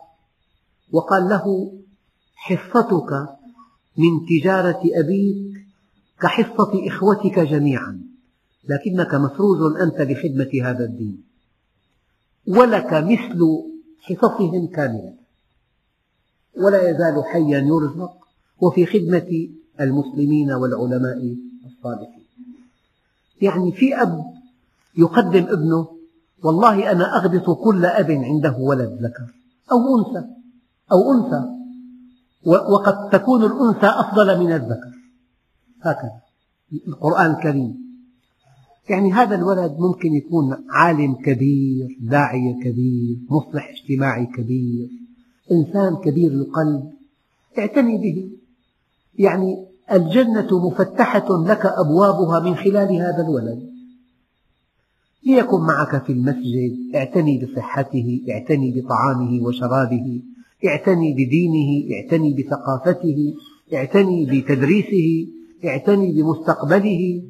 وقال 0.91 1.30
له 1.30 1.74
حصتك 2.36 3.28
من 3.98 4.26
تجارة 4.30 4.82
أبيك 4.96 5.54
كحصة 6.22 6.88
إخوتك 6.88 7.40
جميعا 7.40 8.02
لكنك 8.70 9.14
مفروض 9.16 9.78
أنت 9.82 10.02
لخدمة 10.02 10.70
هذا 10.70 10.86
الدين. 10.86 11.24
ولك 12.48 12.94
مثل 12.94 13.40
حصصهم 14.02 14.68
كاملة. 14.68 15.14
ولا 16.58 16.90
يزال 16.90 17.24
حيا 17.26 17.60
يرزق 17.60 18.14
وفي 18.62 18.86
خدمة 18.86 19.50
المسلمين 19.82 20.52
والعلماء 20.52 21.36
الصالحين. 21.66 22.24
يعني 23.42 23.72
في 23.72 24.02
أب 24.02 24.24
يقدم 24.98 25.46
ابنه 25.50 25.88
والله 26.44 26.92
أنا 26.92 27.18
أغبط 27.18 27.64
كل 27.64 27.86
أب 27.86 28.12
عنده 28.12 28.58
ولد 28.60 28.98
ذكر 29.02 29.34
أو 29.72 29.98
أنثى 29.98 30.28
أو 30.92 31.14
أنثى. 31.14 31.53
وقد 32.46 33.10
تكون 33.10 33.44
الأنثى 33.44 33.88
أفضل 33.88 34.40
من 34.40 34.52
الذكر. 34.52 34.94
هكذا. 35.82 36.22
القرآن 36.88 37.32
الكريم. 37.32 37.84
يعني 38.90 39.14
هذا 39.14 39.36
الولد 39.36 39.76
ممكن 39.80 40.14
يكون 40.14 40.58
عالم 40.70 41.16
كبير 41.16 41.98
داعية 42.02 42.54
كبير 42.64 43.18
مصلح 43.30 43.70
اجتماعي 43.70 44.26
كبير 44.26 44.90
إنسان 45.52 45.96
كبير 45.96 46.32
القلب. 46.32 46.92
اعتني 47.60 47.98
به. 47.98 48.30
يعني 49.20 49.66
الجنة 49.92 50.68
مفتحة 50.68 51.44
لك 51.44 51.66
أبوابها 51.66 52.40
من 52.40 52.56
خلال 52.56 52.96
هذا 52.96 53.22
الولد. 53.22 53.74
ليكن 55.26 55.60
معك 55.62 56.04
في 56.06 56.14
المسجد 56.14 56.96
اعتني 56.96 57.46
بصحته 57.46 58.22
اعتني 58.30 58.82
بطعامه 58.82 59.44
وشرابه. 59.44 60.22
اعتني 60.65 61.13
بدينه 61.13 61.95
اعتني 61.95 62.34
بثقافته 62.34 63.34
اعتني 63.73 64.26
بتدريسه 64.26 65.28
اعتني 65.65 66.12
بمستقبله. 66.12 67.23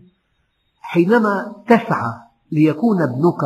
حينما 0.82 1.64
تسعى 1.68 2.14
ليكون 2.52 3.02
ابنك 3.02 3.42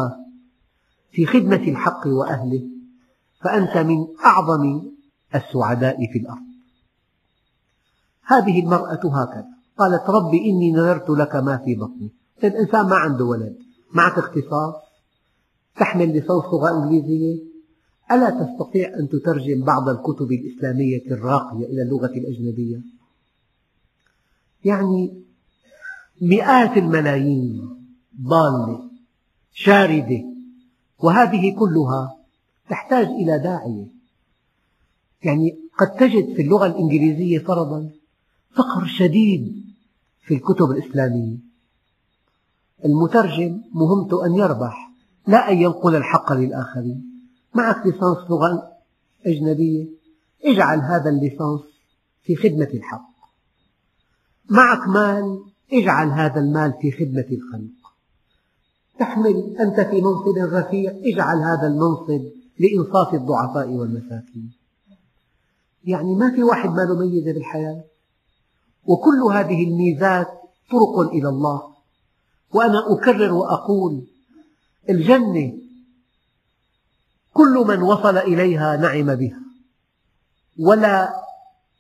في 1.12 1.26
خدمة 1.26 1.56
الحق 1.56 2.08
وأهله 2.08 2.64
فأنت 3.42 3.78
من 3.78 4.08
أعظم 4.26 4.82
السعداء 5.36 5.98
في 6.14 6.20
الأرض. 6.20 6.48
هذه 8.26 8.60
المرأة 8.60 9.22
هكذا. 9.22 9.46
قالت 9.78 10.10
رب 10.10 10.34
إني 10.34 10.72
نذرت 10.72 11.10
لك 11.10 11.36
ما 11.36 11.58
في 11.66 11.76
بطني. 11.76 12.14
الإنسان 12.44 12.86
ما 12.86 12.96
عنده 12.96 13.26
ولد. 13.26 13.58
معك 13.94 14.18
اختصاص؟ 14.18 14.74
تحمل 15.80 16.08
ليسانس 16.08 16.44
لغة 16.54 16.84
إنجليزية؟ 16.84 17.47
ألا 18.12 18.30
تستطيع 18.30 18.94
أن 19.00 19.10
تترجم 19.10 19.64
بعض 19.64 19.90
الكتب 19.90 20.32
الإسلامية 20.32 21.06
الراقية 21.12 21.66
إلى 21.66 21.82
اللغة 21.82 22.06
الأجنبية؟ 22.06 22.82
يعني 24.66 25.24
مئات 26.22 26.78
الملايين 26.78 27.70
ضالة 28.22 28.90
شاردة 29.54 30.24
وهذه 31.00 31.56
كلها 31.60 32.18
تحتاج 32.70 33.06
إلى 33.06 33.40
داعية. 33.40 33.88
يعني 35.24 35.60
قد 35.80 35.96
تجد 35.96 36.36
في 36.36 36.42
اللغة 36.42 36.66
الإنجليزية 36.66 37.40
فرضا 37.40 37.90
فقر 38.52 38.86
شديد 38.86 39.64
في 40.22 40.34
الكتب 40.34 40.72
الإسلامية. 40.72 41.38
المترجم 42.86 43.62
مهمته 43.74 44.26
أن 44.26 44.36
يربح 44.36 44.92
لا 45.28 45.52
أن 45.52 45.58
ينقل 45.58 45.96
الحق 45.96 46.34
للآخرين. 46.34 47.17
معك 47.58 47.86
ليسانس 47.86 48.18
لغة 48.30 48.72
أجنبية 49.26 49.86
اجعل 50.46 50.80
هذا 50.80 51.10
الليسانس 51.10 51.62
في 52.24 52.36
خدمة 52.36 52.70
الحق. 52.74 53.10
معك 54.50 54.88
مال 54.88 55.44
اجعل 55.74 56.08
هذا 56.08 56.40
المال 56.40 56.74
في 56.82 56.92
خدمة 56.92 57.26
الخلق. 57.32 57.78
تحمل 59.00 59.58
أنت 59.60 59.80
في 59.80 60.02
منصب 60.02 60.54
رفيع 60.54 60.92
اجعل 60.92 61.38
هذا 61.38 61.68
المنصب 61.68 62.22
لإنصاف 62.60 63.14
الضعفاء 63.14 63.70
والمساكين. 63.70 64.52
يعني 65.84 66.16
ما 66.16 66.36
في 66.36 66.44
واحد 66.44 66.70
ما 66.70 66.82
له 66.82 67.00
ميزة 67.00 67.34
بالحياة. 67.34 67.84
وكل 68.86 69.22
هذه 69.34 69.64
الميزات 69.64 70.28
طرق 70.72 71.00
إلى 71.00 71.30
الله. 71.30 71.62
وأنا 72.54 72.94
أكرر 72.94 73.34
وأقول 73.34 74.08
الجنة 74.90 75.67
كل 77.38 77.66
من 77.68 77.82
وصل 77.82 78.18
إليها 78.18 78.78
نعم 78.78 79.16
بها. 79.16 79.40
ولا 80.60 81.10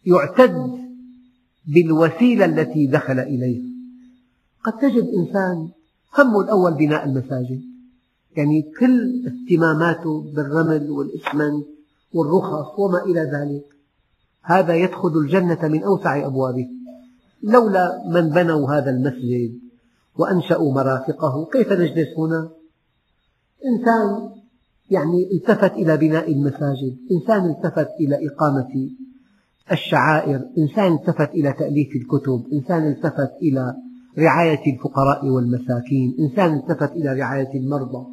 يعتد 0.05 0.71
بالوسيلة 1.65 2.45
التي 2.45 2.87
دخل 2.87 3.19
إليها. 3.19 3.65
قد 4.63 4.77
تجد 4.77 5.07
إنسان 5.19 5.69
همه 6.17 6.41
الأول 6.41 6.73
بناء 6.73 7.05
المساجد. 7.05 7.61
يعني 8.35 8.71
كل 8.79 9.23
اهتماماته 9.27 10.33
بالرمل 10.35 10.91
والإسمنت 10.91 11.65
والرخص 12.13 12.79
وما 12.79 13.03
إلى 13.03 13.21
ذلك. 13.21 13.65
هذا 14.43 14.75
يدخل 14.75 15.17
الجنة 15.17 15.67
من 15.67 15.83
أوسع 15.83 16.25
أبوابها 16.25 16.67
لولا 17.43 18.03
من 18.07 18.29
بنوا 18.29 18.71
هذا 18.73 18.89
المسجد 18.89 19.59
وأنشأوا 20.17 20.73
مرافقه 20.73 21.45
كيف 21.53 21.71
نجلس 21.71 22.07
هنا؟ 22.17 22.49
إنسان 23.65 24.29
يعني 24.91 25.29
التفت 25.31 25.73
إلى 25.73 25.97
بناء 25.97 26.31
المساجد. 26.31 26.97
إنسان 27.11 27.49
التفت 27.49 27.89
إلى 27.99 28.27
إقامة 28.27 28.89
الشعائر. 29.71 30.41
إنسان 30.57 30.93
التفت 30.93 31.29
إلى 31.29 31.53
تأليف 31.53 31.95
الكتب. 31.95 32.45
إنسان 32.53 32.87
التفت 32.87 33.31
إلى 33.41 33.75
رعاية 34.19 34.73
الفقراء 34.73 35.25
والمساكين. 35.25 36.15
إنسان 36.19 36.53
التفت 36.53 36.91
إلى 36.91 37.19
رعاية 37.19 37.59
المرضى. 37.59 38.05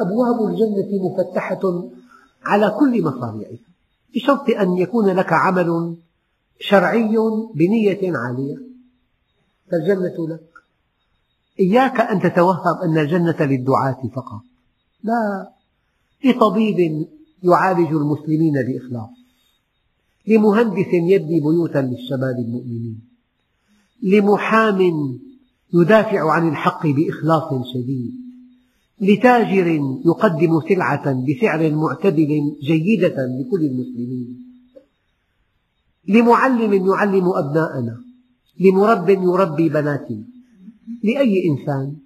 أبواب 0.00 0.50
الجنة 0.50 0.88
مفتحة 1.10 1.60
على 2.44 2.70
كل 2.70 3.04
مصاريعها 3.04 3.58
بشرط 4.14 4.50
أن 4.50 4.78
يكون 4.78 5.10
لك 5.10 5.32
عمل 5.32 5.96
شرعي 6.60 7.16
بنية 7.54 8.16
عالية. 8.16 8.56
فالجنة 9.70 10.28
لك. 10.28 10.40
إياك 11.60 12.00
أن 12.00 12.20
تتوهم 12.20 12.82
أن 12.84 12.98
الجنة 12.98 13.36
للدعاة 13.40 14.02
فقط. 14.14 14.40
لا. 15.02 15.54
لطبيب 16.24 17.06
يعالج 17.42 17.88
المسلمين 17.92 18.52
بإخلاص 18.52 19.10
لمهندس 20.26 20.92
يبني 20.92 21.40
بيوتا 21.40 21.78
للشباب 21.78 22.36
المؤمنين 22.38 23.00
لمحام 24.02 24.80
يدافع 25.74 26.32
عن 26.32 26.48
الحق 26.48 26.86
بإخلاص 26.86 27.66
شديد 27.74 28.24
لتاجر 29.00 29.66
يقدم 30.06 30.60
سلعة 30.68 31.24
بسعر 31.24 31.70
معتدل 31.70 32.56
جيدة 32.62 33.16
لكل 33.16 33.64
المسلمين 33.64 34.44
لمعلم 36.08 36.86
يعلم 36.86 37.28
أبناءنا 37.28 38.00
لمرب 38.60 39.08
يربي 39.08 39.68
بناتنا 39.68 40.24
لأي 41.04 41.48
إنسان 41.48 41.96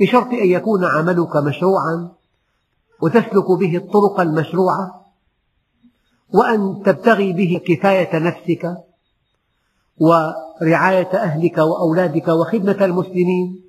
بشرط 0.00 0.26
أن 0.26 0.48
يكون 0.48 0.84
عملك 0.84 1.36
مشروعا 1.36 2.17
وتسلك 3.02 3.50
به 3.60 3.76
الطرق 3.76 4.20
المشروعة 4.20 5.04
وأن 6.34 6.82
تبتغي 6.86 7.32
به 7.32 7.60
كفاية 7.66 8.18
نفسك 8.18 8.76
ورعاية 9.98 11.10
أهلك 11.14 11.58
وأولادك 11.58 12.28
وخدمة 12.28 12.84
المسلمين 12.84 13.60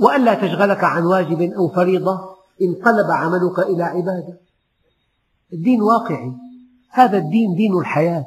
وألا 0.00 0.34
تشغلك 0.34 0.84
عن 0.84 1.04
واجب 1.04 1.42
أو 1.42 1.68
فريضة 1.68 2.32
انقلب 2.62 3.10
عملك 3.10 3.58
إلى 3.58 3.82
عبادة. 3.82 4.38
الدين 5.52 5.82
واقعي. 5.82 6.32
هذا 6.90 7.18
الدين 7.18 7.54
دين 7.54 7.78
الحياة. 7.78 8.26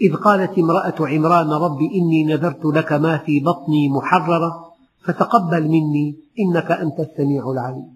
إذ 0.00 0.14
قالت 0.14 0.58
امرأة 0.58 0.94
عمران 1.00 1.50
رب 1.50 1.78
إني 1.80 2.24
نذرت 2.24 2.64
لك 2.64 2.92
ما 2.92 3.18
في 3.18 3.40
بطني 3.40 3.88
محررة 3.88 4.71
فتقبل 5.04 5.68
مني 5.68 6.16
إنك 6.40 6.70
أنت 6.70 7.00
السميع 7.00 7.50
العليم. 7.50 7.94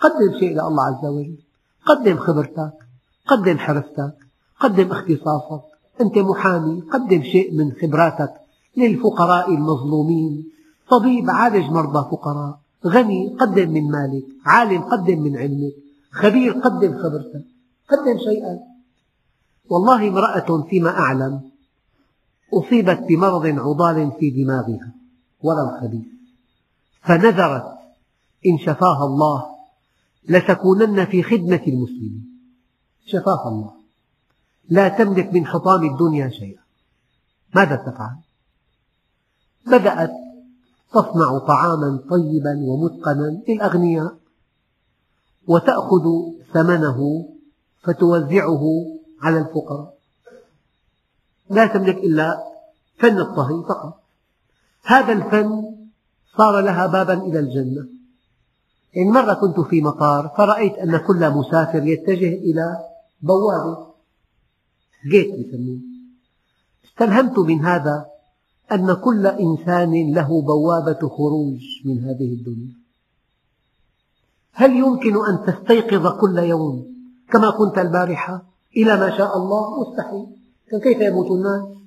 قدم 0.00 0.38
شيء 0.40 0.52
لله 0.52 0.82
عز 0.82 1.04
وجل. 1.04 1.38
قدم 1.86 2.16
خبرتك. 2.16 2.72
قدم 3.26 3.58
حرفتك. 3.58 4.14
قدم 4.60 4.90
اختصاصك. 4.90 5.64
أنت 6.00 6.18
محامي. 6.18 6.80
قدم 6.80 7.22
شيء 7.22 7.54
من 7.54 7.72
خبراتك 7.72 8.32
للفقراء 8.76 9.54
المظلومين. 9.54 10.50
طبيب 10.90 11.30
عالج 11.30 11.70
مرضى 11.70 12.10
فقراء. 12.10 12.58
غني 12.86 13.36
قدم 13.40 13.70
من 13.70 13.90
مالك. 13.90 14.24
عالم 14.46 14.82
قدم 14.82 15.22
من 15.22 15.36
علمك. 15.36 15.74
خبير 16.12 16.52
قدم 16.52 16.98
خبرتك. 16.98 17.44
قدم 17.90 18.18
شيئا. 18.18 18.58
والله 19.70 20.08
امرأة 20.08 20.62
فيما 20.70 20.90
أعلم 20.90 21.40
أصيبت 22.54 22.98
بمرض 23.08 23.46
عضال 23.46 24.12
في 24.20 24.30
دماغها. 24.30 24.91
ورم 25.42 25.80
خبيث 25.80 26.06
فنذرت 27.02 27.78
إن 28.46 28.58
شفاها 28.58 29.04
الله 29.04 29.46
لتكونن 30.28 31.04
في 31.04 31.22
خدمة 31.22 31.62
المسلمين. 31.66 32.38
شفاها 33.06 33.48
الله. 33.48 33.72
لا 34.68 34.88
تملك 34.88 35.34
من 35.34 35.46
حطام 35.46 35.92
الدنيا 35.92 36.28
شيئا. 36.28 36.62
ماذا 37.54 37.76
تفعل؟ 37.76 38.16
بدأت 39.66 40.10
تصنع 40.92 41.38
طعاما 41.38 42.04
طيبا 42.10 42.60
ومتقنا 42.62 43.42
للأغنياء 43.48 44.18
وتأخذ 45.46 46.04
ثمنه 46.52 47.28
فتوزعه 47.82 48.62
على 49.22 49.38
الفقراء. 49.38 49.98
لا 51.50 51.66
تملك 51.66 51.96
إلا 51.96 52.42
فن 52.98 53.18
الطهي 53.18 53.62
فقط. 53.68 54.01
هذا 54.84 55.12
الفن 55.12 55.74
صار 56.36 56.60
لها 56.60 56.86
بابا 56.86 57.14
إلى 57.14 57.38
الجنة. 57.38 57.86
يعني 58.94 59.10
مرة 59.10 59.34
كنت 59.34 59.60
في 59.60 59.80
مطار 59.80 60.30
فرأيت 60.36 60.72
أن 60.72 60.96
كل 60.96 61.30
مسافر 61.30 61.86
يتجه 61.86 62.28
إلى 62.28 62.78
بوابة. 63.22 63.86
جيت 65.10 65.26
يسموه. 65.26 65.78
استلهمت 66.84 67.38
من 67.38 67.64
هذا 67.64 68.06
أن 68.72 68.94
كل 68.94 69.26
إنسان 69.26 70.14
له 70.14 70.42
بوابة 70.42 71.08
خروج 71.08 71.60
من 71.84 72.04
هذه 72.04 72.34
الدنيا. 72.34 72.74
هل 74.52 74.76
يمكن 74.76 75.14
أن 75.26 75.46
تستيقظ 75.46 76.20
كل 76.20 76.38
يوم 76.38 76.86
كما 77.32 77.50
كنت 77.50 77.78
البارحة؟ 77.78 78.42
إلى 78.76 78.96
ما 78.96 79.16
شاء 79.18 79.36
الله 79.36 79.80
مستحيل. 79.80 80.26
كيف 80.82 81.00
يموت 81.00 81.30
الناس؟ 81.30 81.81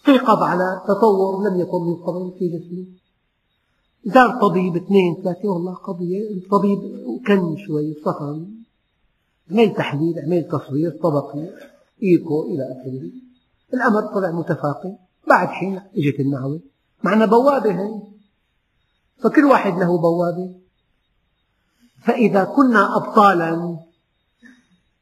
استيقظ 0.00 0.42
على 0.42 0.82
تطور 0.88 1.48
لم 1.48 1.60
يكن 1.60 1.82
من 1.82 1.94
قبل 1.94 2.32
في 2.38 2.48
جسمه 2.48 2.86
زار 4.04 4.40
طبيب 4.40 4.76
اثنين 4.76 5.16
ثلاثة 5.22 5.48
والله 5.48 5.74
قضية 5.74 6.30
الطبيب 6.30 6.78
كن 7.26 7.56
شوي 7.66 7.94
صفن 8.04 8.46
عمل 9.50 9.74
تحليل 9.74 10.18
عمل 10.18 10.48
تصوير 10.48 10.90
طبقي 11.02 11.48
إيكو 12.02 12.42
إلى 12.42 12.62
آخره. 12.62 13.10
الأمر 13.74 14.14
طلع 14.14 14.30
متفاقم. 14.30 14.96
بعد 15.28 15.48
حين 15.48 15.76
إجت 15.96 16.20
النعوة 16.20 16.60
معنا 17.04 17.26
بوابة 17.26 17.70
هي 17.70 18.02
فكل 19.18 19.44
واحد 19.44 19.78
له 19.78 19.98
بوابة. 19.98 20.54
فإذا 22.02 22.44
كنا 22.44 22.96
أبطالا 22.96 23.78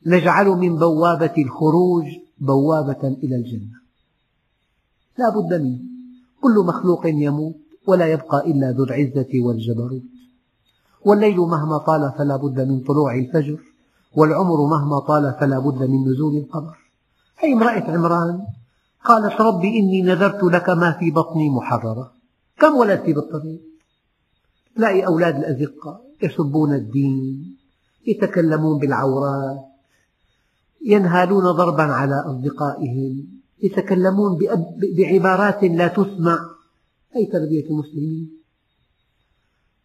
نجعل 0.07 0.46
من 0.46 0.76
بوابة 0.76 1.34
الخروج 1.38 2.05
بوابة 2.38 3.09
إلى 3.09 3.36
الجنة. 3.36 3.78
لا 5.19 5.29
بد 5.29 5.61
منه. 5.62 5.79
كل 6.43 6.64
مخلوق 6.66 7.07
يموت 7.07 7.57
ولا 7.87 8.07
يبقى 8.07 8.51
إلا 8.51 8.71
ذو 8.73 8.85
العزة 8.85 9.29
والجبروت. 9.35 10.03
والليل 11.05 11.37
مهما 11.37 11.79
طال 11.79 12.12
فلا 12.19 12.37
بد 12.37 12.61
من 12.61 12.81
طلوع 12.81 13.14
الفجر 13.14 13.59
والعمر 14.16 14.66
مهما 14.66 14.99
طال 14.99 15.35
فلا 15.41 15.59
بد 15.59 15.83
من 15.83 16.09
نزول 16.09 16.37
القمر. 16.37 16.77
هي 17.39 17.53
امرأة 17.53 17.91
عمران 17.91 18.47
قالت 19.05 19.41
رب 19.41 19.64
إني 19.64 20.03
نذرت 20.03 20.45
لك 20.45 20.71
ما 20.71 20.93
في 20.93 21.11
بطني 21.11 21.51
محررة. 21.51 22.12
كم 22.59 22.77
ولدت 22.77 23.07
بالطريق 23.07 23.61
تلاقي 24.77 25.07
أولاد 25.07 25.37
الأزقة 25.37 26.01
يسبون 26.23 26.75
الدين 26.75 27.57
يتكلمون 28.07 28.79
بالعورات 28.79 29.64
ينهالون 30.87 31.53
ضربا 31.53 31.83
على 31.83 32.14
أصدقائهم. 32.27 33.38
يتكلمون 33.63 34.39
بعبارات 34.97 35.65
لا 35.65 35.89
تسمع. 35.89 36.39
أي 37.17 37.27
تربية 37.27 37.71
المسلمين؟ 37.71 38.31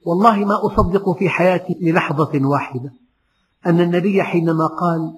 والله 0.06 0.46
ما 0.46 0.66
أصدق 0.66 1.18
في 1.18 1.30
حياتي 1.30 1.78
للحظة 1.82 2.48
واحدة. 2.48 2.92
أن 3.66 3.82
النبي 3.82 4.24
حينما 4.24 4.68
قال 4.68 5.14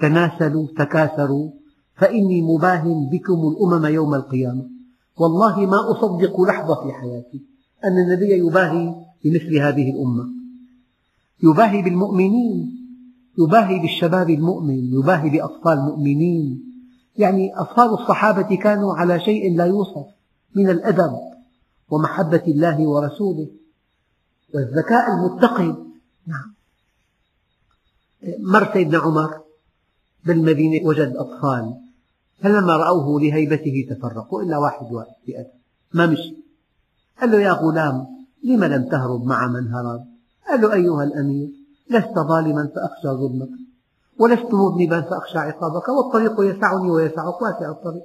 تناسلوا 0.00 0.66
تكاثروا 0.78 1.50
فإني 1.96 2.42
مباه 2.42 3.08
بكم 3.12 3.48
الأمم 3.48 3.86
يوم 3.86 4.14
القيامة. 4.14 4.66
والله 5.16 5.66
ما 5.66 5.90
أصدق 5.90 6.40
لحظة 6.40 6.74
في 6.74 6.92
حياتي 6.92 7.40
أن 7.84 7.98
النبي 7.98 8.46
يباهي 8.46 8.94
بمثل 9.24 9.58
هذه 9.58 9.90
الأمة. 9.90 10.24
يباهي 11.42 11.82
بالمؤمنين 11.82 12.80
يباهي 13.38 13.78
بالشباب 13.78 14.30
المؤمن 14.30 14.92
يباهي 14.92 15.30
بأطفال 15.30 15.72
المؤمنين 15.72 16.69
يعني 17.20 17.60
أطفال 17.60 17.90
الصحابة 18.00 18.56
كانوا 18.56 18.94
على 18.94 19.20
شيء 19.20 19.56
لا 19.56 19.66
يوصف 19.66 20.06
من 20.54 20.70
الأدب 20.70 21.12
ومحبة 21.90 22.42
الله 22.48 22.88
ورسوله 22.88 23.48
والذكاء 24.54 25.04
المتقن. 25.14 25.76
نعم. 26.26 26.54
مر 28.38 28.72
سيدنا 28.72 28.98
عمر 28.98 29.40
بالمدينة 30.24 30.86
وجد 30.86 31.16
أطفال. 31.16 31.74
فلما 32.42 32.76
رأوه 32.76 33.20
لهيبته 33.20 33.86
تفرقوا 33.90 34.42
إلا 34.42 34.58
واحد 34.58 34.92
واحد 34.92 35.14
ما 35.94 36.06
مشي. 36.06 36.36
قال 37.20 37.30
له 37.30 37.40
يا 37.40 37.52
غلام 37.52 38.06
لم 38.44 38.64
لم 38.64 38.88
تهرب 38.88 39.24
مع 39.24 39.46
من 39.46 39.74
هرب؟ 39.74 40.04
قال 40.48 40.60
له 40.60 40.72
أيها 40.72 41.04
الأمير 41.04 41.48
لست 41.90 42.14
ظالما 42.28 42.70
فأخشى 42.74 43.08
ظلمك. 43.08 43.69
ولست 44.20 44.54
مذنبا 44.54 45.00
فأخشى 45.00 45.38
عقابك 45.38 45.88
والطريق 45.88 46.56
يسعني 46.56 46.90
ويسعك 46.90 47.42
واسع 47.42 47.70
الطريق. 47.70 48.02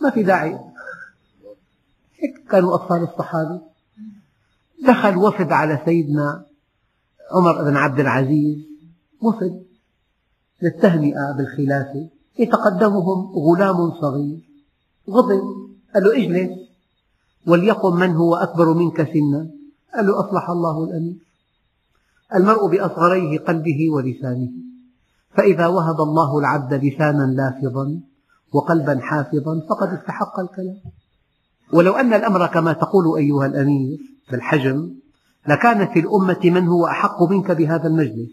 ما 0.00 0.10
في 0.10 0.22
داعي. 0.22 0.58
هيك 2.18 2.50
كانوا 2.50 2.74
أطفال 2.74 3.02
الصحابة. 3.02 3.60
دخل 4.86 5.16
وفد 5.16 5.52
على 5.52 5.82
سيدنا 5.84 6.44
عمر 7.32 7.64
بن 7.64 7.76
عبد 7.76 8.00
العزيز. 8.00 8.58
وفد 9.22 9.62
للتهنئة 10.62 11.32
بالخلافة. 11.36 12.08
يتقدمهم 12.38 13.32
غلام 13.32 14.00
صغير. 14.00 14.38
غضب. 15.10 15.42
قال 15.94 16.04
له 16.04 16.16
اجلس. 16.16 16.58
وليقم 17.46 17.96
من 17.96 18.16
هو 18.16 18.34
أكبر 18.34 18.74
منك 18.74 18.96
سنا. 18.96 19.50
قال 19.94 20.06
له 20.06 20.20
أصلح 20.20 20.50
الله 20.50 20.84
الأمير. 20.84 21.16
المرء 22.34 22.68
بأصغريه 22.68 23.38
قلبه 23.38 23.90
ولسانه. 23.90 24.67
فإذا 25.34 25.66
وهب 25.66 26.00
الله 26.00 26.38
العبد 26.38 26.74
لسانا 26.74 27.22
لافظا 27.22 28.00
وقلبا 28.52 28.98
حافظا 29.02 29.60
فقد 29.70 29.88
استحق 29.88 30.40
الكلام. 30.40 30.80
ولو 31.72 31.92
أن 31.92 32.14
الأمر 32.14 32.46
كما 32.46 32.72
تقول 32.72 33.18
أيها 33.18 33.46
الأمير 33.46 33.98
بالحجم 34.30 34.94
لكان 35.48 35.86
في 35.86 36.00
الأمة 36.00 36.40
من 36.44 36.68
هو 36.68 36.86
أحق 36.86 37.22
منك 37.22 37.50
بهذا 37.50 37.86
المجلس. 37.86 38.30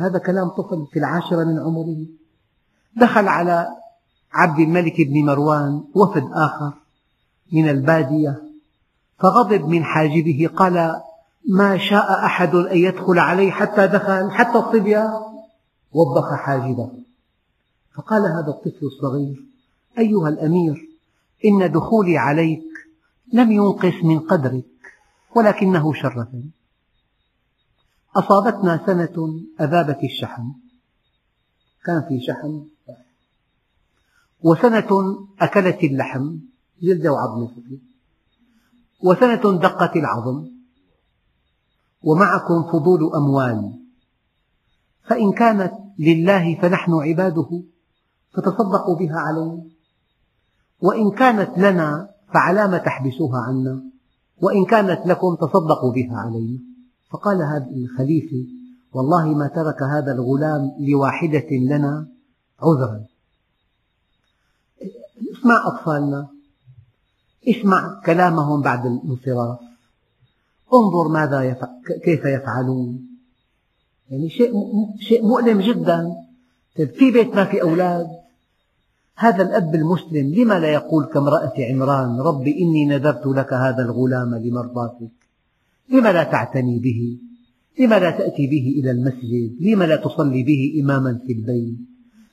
هذا 0.00 0.18
كلام 0.18 0.48
طفل 0.48 0.86
في 0.92 0.98
العاشرة 0.98 1.44
من 1.44 1.58
عمره. 1.58 2.06
دخل 2.96 3.28
على 3.28 3.68
عبد 4.32 4.58
الملك 4.58 5.00
بن 5.00 5.24
مروان 5.24 5.84
وفد 5.94 6.24
آخر 6.32 6.72
من 7.52 7.68
البادية 7.68 8.42
فغضب 9.18 9.68
من 9.68 9.84
حاجبه 9.84 10.50
قال 10.56 11.02
ما 11.48 11.78
شاء 11.78 12.24
أحد 12.24 12.54
أن 12.54 12.76
يدخل 12.76 13.18
عليه 13.18 13.50
حتى 13.50 13.86
دخل 13.86 14.30
حتى 14.30 14.58
الصبية 14.58 15.10
وبخ 15.92 16.34
حاجبه. 16.34 16.90
فقال 17.94 18.22
هذا 18.22 18.48
الطفل 18.48 18.86
الصغير 18.86 19.44
أيها 19.98 20.28
الأمير 20.28 20.88
إن 21.44 21.72
دخولي 21.72 22.18
عليك 22.18 22.64
لم 23.32 23.52
ينقص 23.52 24.04
من 24.04 24.18
قدرك 24.18 24.64
ولكنه 25.36 25.92
شرفني 25.92 26.50
أصابتنا 28.16 28.86
سنة 28.86 29.40
أذابت 29.60 30.04
الشحم. 30.04 30.52
كان 31.84 32.02
في 32.08 32.20
شحم. 32.20 32.60
وسنة 34.42 35.18
أكلت 35.40 35.84
اللحم 35.84 36.36
جلد 36.82 37.06
وعظم 37.06 37.48
وسنة 39.02 39.58
دقت 39.58 39.96
العظم. 39.96 40.46
ومعكم 42.02 42.62
فضول 42.72 43.14
أموال. 43.14 43.85
فإن 45.06 45.32
كانت 45.32 45.72
لله 45.98 46.60
فنحن 46.60 46.92
عباده 46.92 47.62
فتصدقوا 48.32 48.96
بها 48.96 49.16
علينا. 49.16 49.62
وإن 50.80 51.10
كانت 51.10 51.58
لنا 51.58 52.10
فعلام 52.34 52.76
تحبسوها 52.76 53.40
عنا. 53.40 53.82
وإن 54.42 54.64
كانت 54.64 55.06
لكم 55.06 55.34
تصدقوا 55.34 55.92
بها 55.92 56.16
علينا. 56.16 56.58
فقال 57.10 57.42
هذا 57.42 57.70
الخليفة 57.70 58.46
والله 58.92 59.34
ما 59.34 59.48
ترك 59.48 59.82
هذا 59.82 60.12
الغلام 60.12 60.72
لواحدة 60.80 61.48
لنا 61.50 62.08
عذرا. 62.62 63.04
اسمع 65.32 65.56
أطفالنا. 65.66 66.28
اسمع 67.48 68.00
كلامهم 68.06 68.62
بعد 68.62 68.86
الانصراف. 68.86 69.58
انظر 70.74 71.08
ماذا 71.08 71.42
يفعل 71.42 71.82
كيف 72.04 72.24
يفعلون. 72.24 73.15
يعني 74.10 74.28
شيء 74.28 74.52
شيء 75.00 75.26
مؤلم 75.26 75.60
جدا. 75.60 76.12
طيب 76.78 76.90
في 76.90 77.10
بيت 77.10 77.34
ما 77.34 77.44
في 77.44 77.62
أولاد. 77.62 78.06
هذا 79.16 79.42
الأب 79.42 79.74
المسلم 79.74 80.34
لما 80.34 80.58
لا 80.58 80.68
يقول 80.68 81.04
كامرأة 81.04 81.52
عمران 81.70 82.20
رب 82.20 82.46
إني 82.46 82.86
نذرت 82.86 83.26
لك 83.26 83.52
هذا 83.52 83.82
الغلام 83.82 84.34
لمرضاتك. 84.34 85.16
لما 85.88 86.12
لا 86.12 86.24
تعتني 86.24 86.78
به؟ 86.78 87.18
لما 87.80 87.98
لا 87.98 88.10
تأتي 88.10 88.46
به 88.46 88.80
إلى 88.80 88.90
المسجد؟ 88.90 89.56
لما 89.60 89.84
لا 89.84 89.96
تصلي 89.96 90.42
به 90.42 90.82
إماما 90.82 91.20
في 91.26 91.32
البيت؟ 91.32 91.78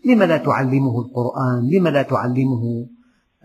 لما 0.05 0.25
لا 0.25 0.37
تعلمه 0.37 1.01
القرآن؟ 1.01 1.69
لما 1.69 1.89
لا 1.89 2.01
تعلمه 2.01 2.85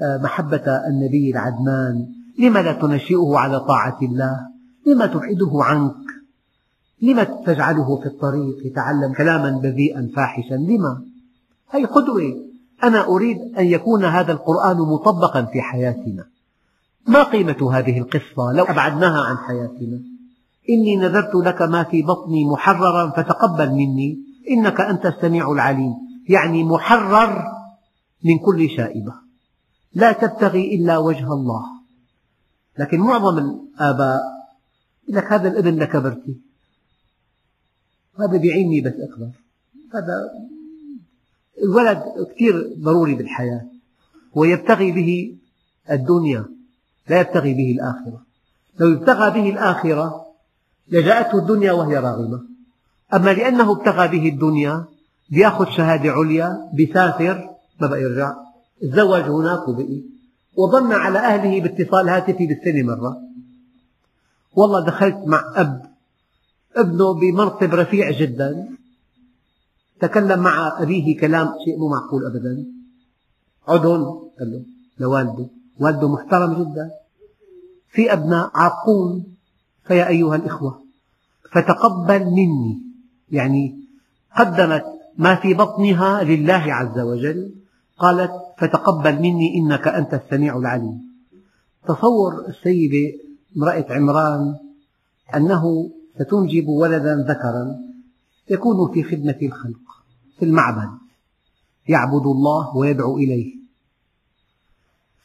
آه، 0.03 0.16
محبة 0.22 0.64
النبي 0.89 1.31
العدنان؟ 1.31 2.07
لما 2.39 2.59
لا 2.59 2.72
تنشئه 2.72 3.37
على 3.37 3.61
طاعة 3.61 3.99
الله؟ 4.03 4.37
لما 4.87 5.07
تبعده 5.07 5.51
عنك؟ 5.55 5.95
لما 7.03 7.25
تجعله 7.25 7.97
في 7.97 8.07
الطريق 8.07 8.67
يتعلم 8.67 9.13
كلاما 9.13 9.51
بذيئا 9.51 10.11
فاحشا؟ 10.17 10.55
لما؟ 10.55 11.03
هي 11.71 11.85
قدوة 11.85 12.37
أنا 12.85 13.07
أريد 13.07 13.39
أن 13.59 13.67
يكون 13.67 14.05
هذا 14.05 14.33
القرآن 14.33 14.77
مطبقا 14.77 15.43
في 15.43 15.61
حياتنا. 15.61 16.25
ما 17.09 17.23
قيمة 17.23 17.73
هذه 17.73 17.99
القصة 17.99 18.53
لو 18.53 18.65
أبعدناها 18.65 19.21
عن 19.21 19.37
حياتنا؟ 19.37 20.01
إني 20.71 20.97
نذرت 20.97 21.35
لك 21.35 21.63
ما 21.63 21.83
في 21.83 22.03
بطني 22.03 22.45
محررا 22.45 23.11
فتقبل 23.11 23.71
مني. 23.71 24.19
إنك 24.51 24.81
أنت 24.81 25.07
السميع 25.07 25.53
العليم. 25.53 25.95
يعني 26.29 26.65
محرر 26.65 27.45
من 28.25 28.39
كل 28.39 28.71
شائبة. 28.77 29.13
لا 29.95 30.13
تبتغي 30.13 30.75
إلا 30.75 30.99
وجه 30.99 31.33
الله. 31.33 31.63
لكن 32.79 33.01
معظم 33.01 33.39
الآباء 33.39 34.21
لك 35.09 35.33
هذا 35.33 35.49
الابن 35.49 35.79
لكبرتي 35.79 36.48
هذا 38.21 38.39
بيعيني 38.39 38.81
بس 38.81 38.93
أكبر 38.93 39.31
هذا 39.95 40.31
الولد 41.62 42.03
كثير 42.35 42.75
ضروري 42.79 43.14
بالحياة. 43.14 43.66
ويبتغي 44.35 44.93
به 44.93 45.37
الدنيا 45.91 46.47
لا 47.09 47.21
يبتغي 47.21 47.55
به 47.55 47.71
الآخرة. 47.71 48.23
لو 48.81 48.93
ابتغى 48.93 49.31
به 49.31 49.51
الآخرة 49.51 50.27
لجاءته 50.89 51.39
الدنيا 51.39 51.73
وهي 51.73 51.97
راغمة. 51.97 52.43
أما 53.14 53.31
لأنه 53.31 53.73
ابتغى 53.73 54.09
به 54.09 54.29
الدنيا 54.29 54.85
بيأخذ 55.31 55.71
شهادة 55.71 56.11
عليا 56.11 56.71
بيسافر 56.73 57.51
ما 57.81 57.87
بقى 57.87 58.03
يرجع 58.03 58.35
تزوج 58.81 59.23
هناك 59.23 59.69
وبقي. 59.69 60.01
وظن 60.57 60.93
على 60.93 61.19
أهله 61.19 61.61
باتصال 61.61 62.09
هاتفي 62.09 62.47
بالسنة 62.47 62.83
مرة. 62.83 63.16
والله 64.55 64.87
دخلت 64.87 65.16
مع 65.27 65.53
أب 65.57 65.88
ابنه 66.77 67.14
بمنصب 67.14 67.75
رفيع 67.75 68.11
جدا. 68.11 68.69
تكلم 70.01 70.39
مع 70.39 70.83
أبيه 70.83 71.16
كلام 71.21 71.55
شيء 71.64 71.79
مو 71.79 71.89
معقول 71.89 72.27
أبدا. 72.27 72.66
عدن 73.69 74.05
قال 74.39 74.51
له 74.53 74.62
لوالده. 74.99 75.47
والده 75.81 76.09
محترم 76.09 76.53
جدا. 76.53 76.91
في 77.91 78.12
أبناء 78.12 78.51
عاقون. 78.55 79.25
فيا 79.85 80.09
أيها 80.09 80.37
الإخوة 80.37 80.83
فتقبل 81.53 82.25
مني. 82.25 82.83
يعني 83.31 83.79
قدمت 84.37 84.85
ما 85.19 85.35
في 85.35 85.55
بطنها 85.55 86.23
لله 86.25 86.75
عز 86.75 86.99
وجل. 86.99 87.55
قالت 87.99 88.33
فتقبل 88.59 89.14
مني 89.14 89.55
إنك 89.59 89.89
أنت 89.89 90.14
السميع 90.14 90.59
العليم. 90.59 91.09
تصور 91.89 92.47
السيدة 92.49 93.19
امرأة 93.57 93.87
عمران 93.91 94.55
أنه 95.35 95.91
ستنجب 96.19 96.69
ولدا 96.69 97.14
ذكرا 97.14 97.77
يكون 98.51 98.93
في 98.93 99.03
خدمة 99.03 99.39
الخلق 99.43 99.81
في 100.39 100.45
المعبد. 100.45 100.99
يعبد 101.89 102.27
الله 102.27 102.77
ويدعو 102.77 103.19
إليه. 103.19 103.59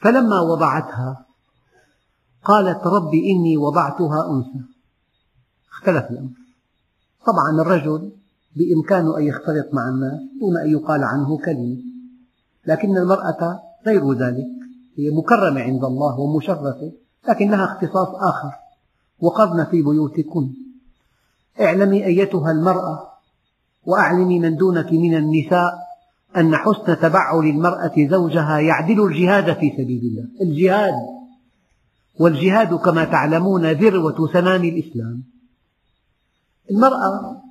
فلما 0.00 0.40
وضعتها 0.40 1.26
قالت 2.44 2.86
رب 2.86 3.14
إني 3.14 3.56
وضعتها 3.56 4.30
أنثى. 4.30 4.64
اختلف 5.72 6.10
الأمر. 6.10 6.30
طبعا 7.26 7.62
الرجل 7.62 8.12
بإمكانه 8.56 9.18
أن 9.18 9.22
يختلط 9.22 9.74
مع 9.74 9.88
الناس 9.88 10.20
دون 10.40 10.56
أن 10.56 10.70
يقال 10.70 11.04
عنه 11.04 11.38
كلمة. 11.38 11.76
لكن 12.66 12.96
المرأة 12.96 13.62
غير 13.86 14.12
ذلك. 14.12 14.46
هي 14.96 15.10
مكرمة 15.10 15.60
عند 15.60 15.84
الله 15.84 16.20
ومشرفة 16.20 16.92
لكن 17.28 17.50
لها 17.50 17.64
اختصاص 17.64 18.08
آخر. 18.08 18.52
وقرن 19.20 19.64
في 19.64 19.82
بيوتكن. 19.82 20.63
اعلمي 21.60 22.04
أيتها 22.04 22.50
المرأة 22.50 23.08
وأعلمي 23.86 24.38
من 24.38 24.56
دونك 24.56 24.92
من 24.92 25.14
النساء 25.16 25.84
أن 26.36 26.56
حسن 26.56 27.00
تبعل 27.00 27.44
المرأة 27.44 27.92
زوجها 28.10 28.58
يعدل 28.58 29.04
الجهاد 29.06 29.52
في 29.52 29.70
سبيل 29.70 30.02
الله. 30.02 30.28
الجهاد. 30.40 30.94
والجهاد 32.20 32.74
كما 32.74 33.04
تعلمون 33.04 33.72
ذروة 33.72 34.32
سنام 34.32 34.64
الإسلام. 34.64 35.22
المرأة 36.70 37.42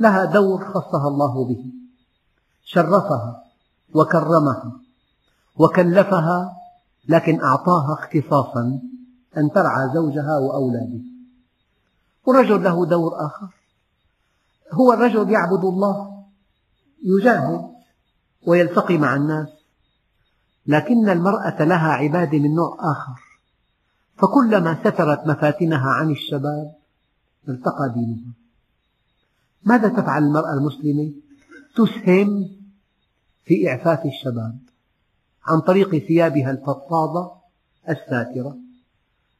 لها 0.00 0.24
دور 0.24 0.64
خصها 0.64 1.08
الله 1.08 1.44
به. 1.44 1.64
شرفها 2.64 3.42
وكرمها 3.94 4.72
وكلفها 5.56 6.52
لكن 7.08 7.40
أعطاها 7.40 7.94
اختصاصا 7.94 8.80
أن 9.36 9.50
ترعى 9.50 9.90
زوجها 9.94 10.38
وأولادها. 10.38 11.11
والرجل 12.26 12.64
له 12.64 12.86
دور 12.86 13.26
آخر 13.26 13.48
هو 14.72 14.92
الرجل 14.92 15.30
يعبد 15.30 15.64
الله 15.64 16.24
يجاهد 17.02 17.72
ويلتقي 18.46 18.98
مع 18.98 19.16
الناس 19.16 19.48
لكن 20.66 21.08
المرأة 21.08 21.64
لها 21.64 21.92
عبادة 21.92 22.38
من 22.38 22.54
نوع 22.54 22.76
آخر 22.80 23.20
فكلما 24.16 24.80
سترت 24.80 25.26
مفاتنها 25.26 25.90
عن 25.90 26.10
الشباب 26.10 26.74
التقى 27.48 27.92
دينها 27.94 28.32
ماذا 29.64 29.88
تفعل 29.88 30.22
المرأة 30.24 30.52
المسلمة؟ 30.52 31.12
تسهم 31.76 32.48
في 33.44 33.68
إعفاف 33.70 34.06
الشباب 34.06 34.58
عن 35.46 35.60
طريق 35.60 35.96
ثيابها 35.96 36.50
الفضفاضة 36.50 37.32
الساترة 37.88 38.56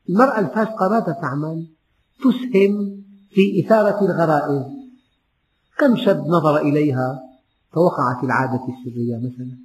المرأة 0.09 0.39
الفاسقة 0.39 0.89
ماذا 0.89 1.13
تعمل؟ 1.13 1.67
تسهم 2.23 3.03
في 3.31 3.65
إثارة 3.65 4.05
الغرائز. 4.05 4.67
كم 5.79 5.97
شاب 5.97 6.27
نظر 6.27 6.57
إليها 6.57 7.23
فوقعت 7.73 8.25
العادة 8.25 8.61
السرية 8.69 9.17
مثلا. 9.17 9.59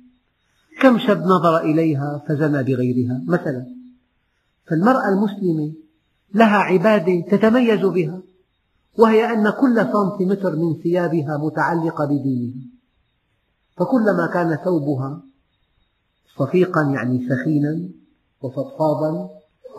كم 0.81 0.97
شاب 0.97 1.21
نظر 1.21 1.57
إليها 1.57 2.23
فزنى 2.27 2.63
بغيرها 2.63 3.21
مثلا. 3.27 3.65
فالمرأة 4.67 5.09
المسلمة 5.09 5.73
لها 6.33 6.57
عبادة 6.57 7.21
تتميز 7.37 7.85
بها 7.85 8.21
وهي 8.97 9.33
أن 9.33 9.49
كل 9.49 9.87
سنتيمتر 9.93 10.55
من 10.55 10.81
ثيابها 10.83 11.37
متعلقة 11.37 12.05
بدينها. 12.05 12.77
فكلما 13.77 14.27
كان 14.33 14.55
ثوبها 14.55 15.21
صفيقا 16.37 16.81
يعني 16.81 17.29
سخينا 17.29 17.89
وفضفاضا 18.41 19.29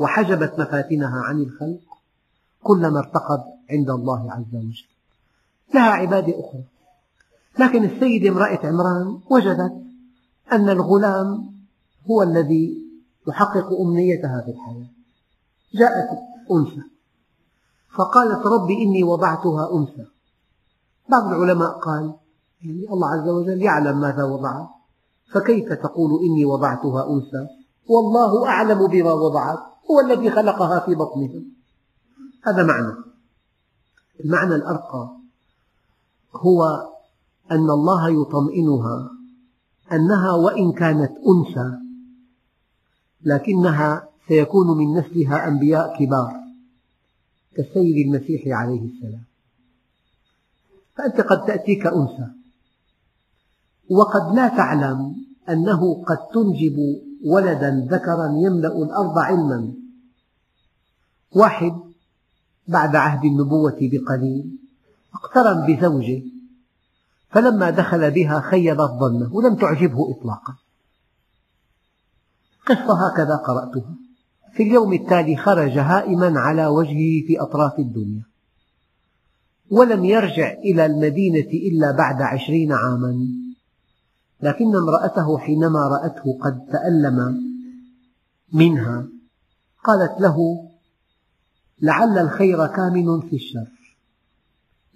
وحجبت 0.00 0.52
مفاتنها 0.58 1.22
عن 1.24 1.40
الخلق 1.40 1.87
كلما 2.62 2.98
ارتقت 2.98 3.44
عند 3.70 3.90
الله 3.90 4.32
عز 4.32 4.54
وجل. 4.54 4.84
لها 5.74 5.90
عبادة 5.90 6.40
أخرى. 6.40 6.64
لكن 7.58 7.84
السيدة 7.84 8.28
امرأة 8.28 8.66
عمران 8.66 9.20
وجدت 9.30 9.82
أن 10.52 10.68
الغلام 10.68 11.54
هو 12.10 12.22
الذي 12.22 12.78
يحقق 13.28 13.80
أمنيتها 13.80 14.42
في 14.44 14.50
الحياة. 14.50 14.90
جاءت 15.74 16.08
أنثى. 16.52 16.82
فقالت 17.96 18.46
رب 18.46 18.70
إني 18.70 19.04
وضعتها 19.04 19.76
أنثى. 19.76 20.06
بعض 21.08 21.32
العلماء 21.32 21.78
قال 21.78 22.14
يعني 22.62 22.86
الله 22.90 23.08
عز 23.08 23.28
وجل 23.28 23.62
يعلم 23.62 24.00
ماذا 24.00 24.24
وضع. 24.24 24.66
فكيف 25.32 25.72
تقول 25.72 26.10
إني 26.24 26.44
وضعتها 26.44 27.10
أنثى؟ 27.10 27.46
والله 27.88 28.48
أعلم 28.48 28.86
بما 28.86 29.12
وضعت. 29.12 29.58
هو 29.90 30.00
الذي 30.00 30.30
خلقها 30.30 30.80
في 30.80 30.94
بطنها. 30.94 31.57
هذا 32.42 32.62
معنى. 32.62 32.94
المعنى 34.24 34.54
الأرقى 34.54 35.16
هو 36.34 36.88
أن 37.50 37.70
الله 37.70 38.10
يطمئنها 38.10 39.10
أنها 39.92 40.32
وإن 40.32 40.72
كانت 40.72 41.12
أنثى 41.28 41.78
لكنها 43.22 44.08
سيكون 44.28 44.78
من 44.78 44.98
نسلها 44.98 45.48
أنبياء 45.48 45.98
كبار 45.98 46.32
كالسيد 47.56 48.06
المسيح 48.06 48.42
عليه 48.46 48.80
السلام. 48.80 49.24
فأنت 50.96 51.20
قد 51.20 51.44
تأتيك 51.44 51.86
أنثى 51.86 52.28
وقد 53.90 54.34
لا 54.34 54.48
تعلم 54.48 55.16
أنه 55.48 56.04
قد 56.04 56.18
تنجب 56.34 56.78
ولدا 57.24 57.88
ذكرا 57.90 58.32
يملأ 58.36 58.82
الأرض 58.82 59.18
علما. 59.18 59.72
واحد 61.32 61.87
بعد 62.68 62.96
عهد 62.96 63.24
النبوة 63.24 63.78
بقليل 63.80 64.58
اقترن 65.14 65.66
بزوجة 65.66 66.22
فلما 67.30 67.70
دخل 67.70 68.10
بها 68.10 68.40
خيبت 68.40 68.90
ظنه 69.00 69.34
ولم 69.34 69.54
تعجبه 69.54 70.10
إطلاقا. 70.10 70.54
قصة 72.66 73.08
هكذا 73.08 73.36
قرأتها. 73.36 73.94
في 74.52 74.62
اليوم 74.62 74.92
التالي 74.92 75.36
خرج 75.36 75.78
هائما 75.78 76.40
على 76.40 76.66
وجهه 76.66 77.26
في 77.26 77.40
أطراف 77.40 77.78
الدنيا. 77.78 78.22
ولم 79.70 80.04
يرجع 80.04 80.52
إلى 80.52 80.86
المدينة 80.86 81.50
إلا 81.52 81.90
بعد 81.90 82.22
عشرين 82.22 82.72
عاما. 82.72 83.26
لكن 84.42 84.76
امرأته 84.76 85.38
حينما 85.38 85.80
رأته 85.88 86.38
قد 86.42 86.66
تألم 86.72 87.40
منها 88.52 89.06
قالت 89.84 90.20
له 90.20 90.67
لعل 91.82 92.18
الخير 92.18 92.66
كامن 92.66 93.20
في 93.20 93.36
الشر. 93.36 93.78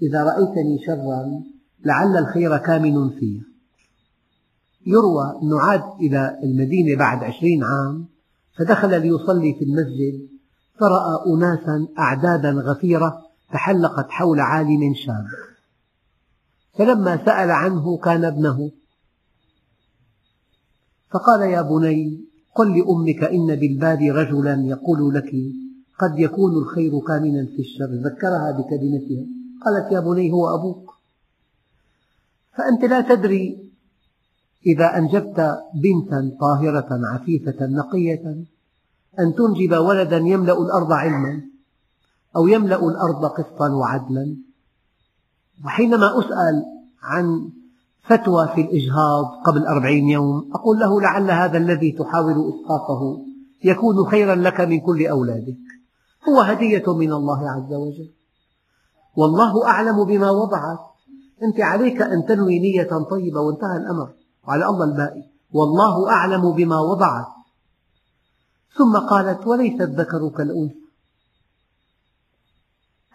إذا 0.02 0.24
رأيتني 0.24 0.78
شرا 0.86 1.42
لعل 1.84 2.16
الخير 2.16 2.56
كامن 2.56 3.10
في 3.10 3.40
يروى 4.86 5.40
أنه 5.42 5.60
عاد 5.60 5.82
إلى 6.00 6.38
المدينة 6.42 6.98
بعد 6.98 7.24
عشرين 7.24 7.64
عام 7.64 8.06
فدخل 8.58 9.00
ليصلي 9.00 9.54
في 9.54 9.64
المسجد 9.64 10.28
فرأى 10.80 11.34
أناسا 11.34 11.88
أعدادا 11.98 12.50
غفيرة 12.50 13.22
تحلقت 13.52 14.10
حول 14.10 14.40
عالم 14.40 14.94
شاب. 14.94 15.26
فلما 16.78 17.24
سأل 17.24 17.50
عنه 17.50 17.96
كان 17.96 18.24
ابنه. 18.24 18.70
قال 21.12 21.40
يا 21.40 21.62
بني 21.62 22.24
قل 22.54 22.78
لأمك 22.78 23.24
إن 23.24 23.56
بالباب 23.56 24.02
رجلا 24.02 24.62
يقول 24.66 25.14
لك 25.14 25.30
قد 25.98 26.18
يكون 26.18 26.52
الخير 26.52 27.00
كامنا 27.00 27.46
في 27.46 27.58
الشر 27.58 27.90
ذكرها 28.04 28.50
بكلمتها. 28.50 29.26
قالت 29.64 29.92
يا 29.92 30.00
بني 30.00 30.32
هو 30.32 30.54
أبوك. 30.54 30.90
فأنت 32.56 32.84
لا 32.84 33.00
تدري 33.00 33.72
إذا 34.66 34.98
أنجبت 34.98 35.58
بنتا 35.74 36.36
طاهرة 36.40 37.00
عفيفة 37.14 37.66
نقية 37.66 38.44
أن 39.18 39.34
تنجب 39.34 39.72
ولدا 39.72 40.16
يملأ 40.16 40.62
الأرض 40.62 40.92
علما 40.92 41.42
أو 42.36 42.48
يملأ 42.48 42.88
الأرض 42.88 43.24
قسطا 43.24 43.68
وعدلا. 43.68 44.36
وحينما 45.64 46.18
أسأل 46.18 46.62
عن 47.02 47.50
فتوى 48.02 48.48
في 48.54 48.60
الإجهاض 48.60 49.24
قبل 49.46 49.66
أربعين 49.66 50.08
يوم 50.08 50.50
أقول 50.54 50.78
له 50.78 51.00
لعل 51.00 51.30
هذا 51.30 51.58
الذي 51.58 51.92
تحاول 51.92 52.32
إسقاطه 52.32 53.26
يكون 53.64 54.04
خيرا 54.10 54.34
لك 54.34 54.60
من 54.60 54.80
كل 54.80 55.06
أولادك. 55.06 55.71
هو 56.28 56.40
هدية 56.40 56.94
من 56.94 57.12
الله 57.12 57.50
عز 57.50 57.72
وجل. 57.72 58.10
والله 59.16 59.66
أعلم 59.66 60.04
بما 60.04 60.30
وضعت. 60.30 60.78
أنت 61.42 61.60
عليك 61.60 62.02
أن 62.02 62.26
تنوي 62.26 62.58
نية 62.58 62.88
طيبة 63.10 63.40
وانتهى 63.40 63.76
الأمر. 63.76 64.12
وعلى 64.48 64.66
الله 64.66 64.84
الباقي. 64.84 65.22
والله 65.52 66.10
أعلم 66.10 66.52
بما 66.52 66.80
وضعت. 66.80 67.26
ثم 68.76 68.98
قالت 68.98 69.46
وليس 69.46 69.80
الذكر 69.80 70.28
كالأنثى. 70.28 70.82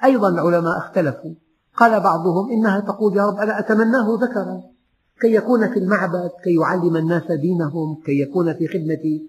أيضا 0.03 0.30
العلماء 0.30 0.78
اختلفوا. 0.78 1.34
قال 1.78 1.99
بعضهم 1.99 2.51
إنها 2.51 2.80
تقول 2.80 3.18
يا 3.18 3.28
رب 3.28 3.36
أنا 3.36 3.60
أتمناه 3.60 4.18
ذكرا. 4.22 4.62
كي 5.22 5.34
يكون 5.34 5.74
في 5.74 5.80
المعبد 5.80 6.32
كي 6.43 6.55
يعلم 6.55 6.95
الناس 6.95 7.32
دينهم 7.32 8.01
كي 8.05 8.22
يكون 8.22 8.53
في 8.53 8.68
خدمة 8.68 9.20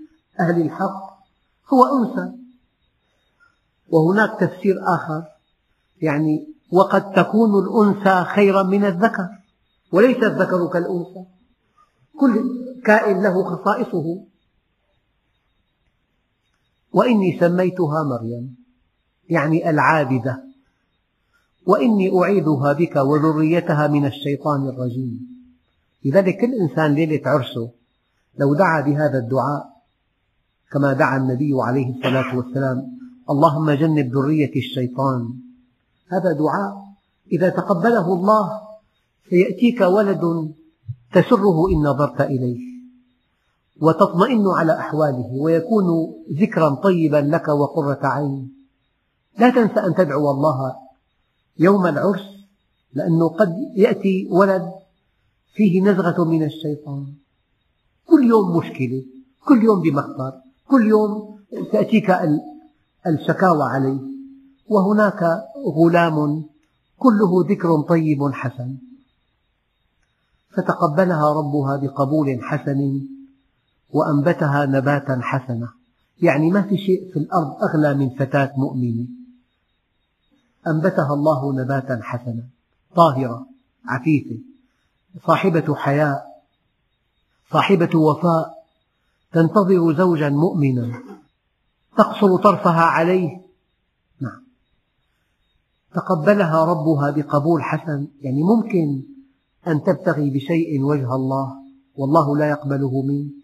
أهل 0.40 0.62
الحق. 0.62 1.18
هو 1.72 1.84
أنثى. 1.98 2.47
وهناك 3.88 4.40
تفسير 4.40 4.76
آخر 4.94 5.24
يعني 6.02 6.48
وقد 6.72 7.12
تكون 7.12 7.50
الأنثى 7.64 8.24
خيرا 8.24 8.62
من 8.62 8.84
الذكر 8.84 9.28
وليس 9.92 10.16
الذكر 10.16 10.66
كالأنثى. 10.66 11.24
كل 12.20 12.34
كائن 12.84 13.22
له 13.22 13.44
خصائصه. 13.44 14.24
وإني 16.92 17.38
سميتها 17.40 18.02
مريم 18.02 18.56
يعني 19.28 19.70
العابدة. 19.70 20.44
وإني 21.66 22.18
أعيذها 22.22 22.72
بك 22.72 22.96
وذريتها 22.96 23.86
من 23.86 24.06
الشيطان 24.06 24.68
الرجيم. 24.68 25.38
لذلك 26.04 26.36
كل 26.40 26.54
إنسان 26.54 26.94
ليلة 26.94 27.20
عرسه 27.26 27.70
لو 28.38 28.54
دعا 28.54 28.80
بهذا 28.80 29.18
الدعاء 29.18 29.78
كما 30.72 30.92
دعا 30.92 31.16
النبي 31.16 31.50
عليه 31.54 31.96
الصلاة 31.96 32.36
والسلام 32.36 32.97
اللهم 33.30 33.70
جنب 33.70 34.14
ذرية 34.14 34.52
الشيطان. 34.56 35.34
هذا 36.08 36.32
دعاء. 36.32 36.74
إذا 37.32 37.48
تقبله 37.48 38.14
الله 38.14 38.60
سيأتيك 39.30 39.80
ولد 39.80 40.54
تسره 41.12 41.68
إن 41.70 41.78
نظرت 41.82 42.20
إليه. 42.20 42.60
وتطمئن 43.80 44.44
على 44.56 44.72
أحواله 44.78 45.28
ويكون 45.32 45.86
ذكرا 46.40 46.74
طيبا 46.74 47.16
لك 47.16 47.48
وقرة 47.48 48.00
عين. 48.02 48.52
لا 49.38 49.50
تنسى 49.50 49.80
أن 49.86 49.94
تدعو 49.94 50.30
الله 50.30 50.76
يوم 51.58 51.86
العرس 51.86 52.26
لأنه 52.94 53.28
قد 53.28 53.52
يأتي 53.76 54.28
ولد 54.30 54.72
فيه 55.54 55.82
نزغة 55.82 56.24
من 56.24 56.42
الشيطان. 56.44 57.06
كل 58.06 58.24
يوم 58.24 58.56
مشكلة 58.56 59.04
كل 59.46 59.62
يوم 59.62 59.80
بمخبر 59.80 60.32
كل 60.68 60.86
يوم 60.88 61.38
تأتيك 61.72 62.10
الشكاوى 63.06 63.64
عليه 63.64 64.00
وهناك 64.68 65.22
غلام 65.76 66.44
كله 66.98 67.46
ذكر 67.50 67.80
طيب 67.88 68.18
حسن. 68.32 68.76
فتقبلها 70.50 71.32
ربها 71.32 71.76
بقبول 71.76 72.38
حسن 72.42 73.00
وأنبتها 73.90 74.66
نباتا 74.66 75.18
حسنا 75.22 75.68
يعني 76.22 76.50
ما 76.50 76.62
في 76.62 76.76
شيء 76.76 77.12
في 77.12 77.18
الأرض 77.18 77.56
أغلى 77.62 77.94
من 77.94 78.10
فتاة 78.10 78.52
مؤمنة 78.56 79.06
أنبتها 80.66 81.14
الله 81.14 81.52
نباتا 81.62 82.00
حسنا 82.02 82.42
طاهرة 82.96 83.46
عفيفة 83.86 84.38
صاحبة 85.26 85.74
حياء 85.74 86.42
صاحبة 87.52 87.98
وفاء 87.98 88.64
تنتظر 89.32 89.94
زوجا 89.94 90.28
مؤمنا. 90.28 91.17
تقصر 91.98 92.36
طرفها 92.36 92.82
عليه. 92.82 93.28
نعم. 94.20 94.42
تقبلها 95.94 96.64
ربها 96.64 97.10
بقبول 97.10 97.62
حسن. 97.62 98.08
يعني 98.20 98.42
ممكن 98.42 99.02
أن 99.66 99.82
تبتغي 99.82 100.30
بشيء 100.30 100.82
وجه 100.82 101.14
الله 101.14 101.54
والله 101.96 102.36
لا 102.36 102.48
يقبله 102.48 103.02
منك. 103.02 103.38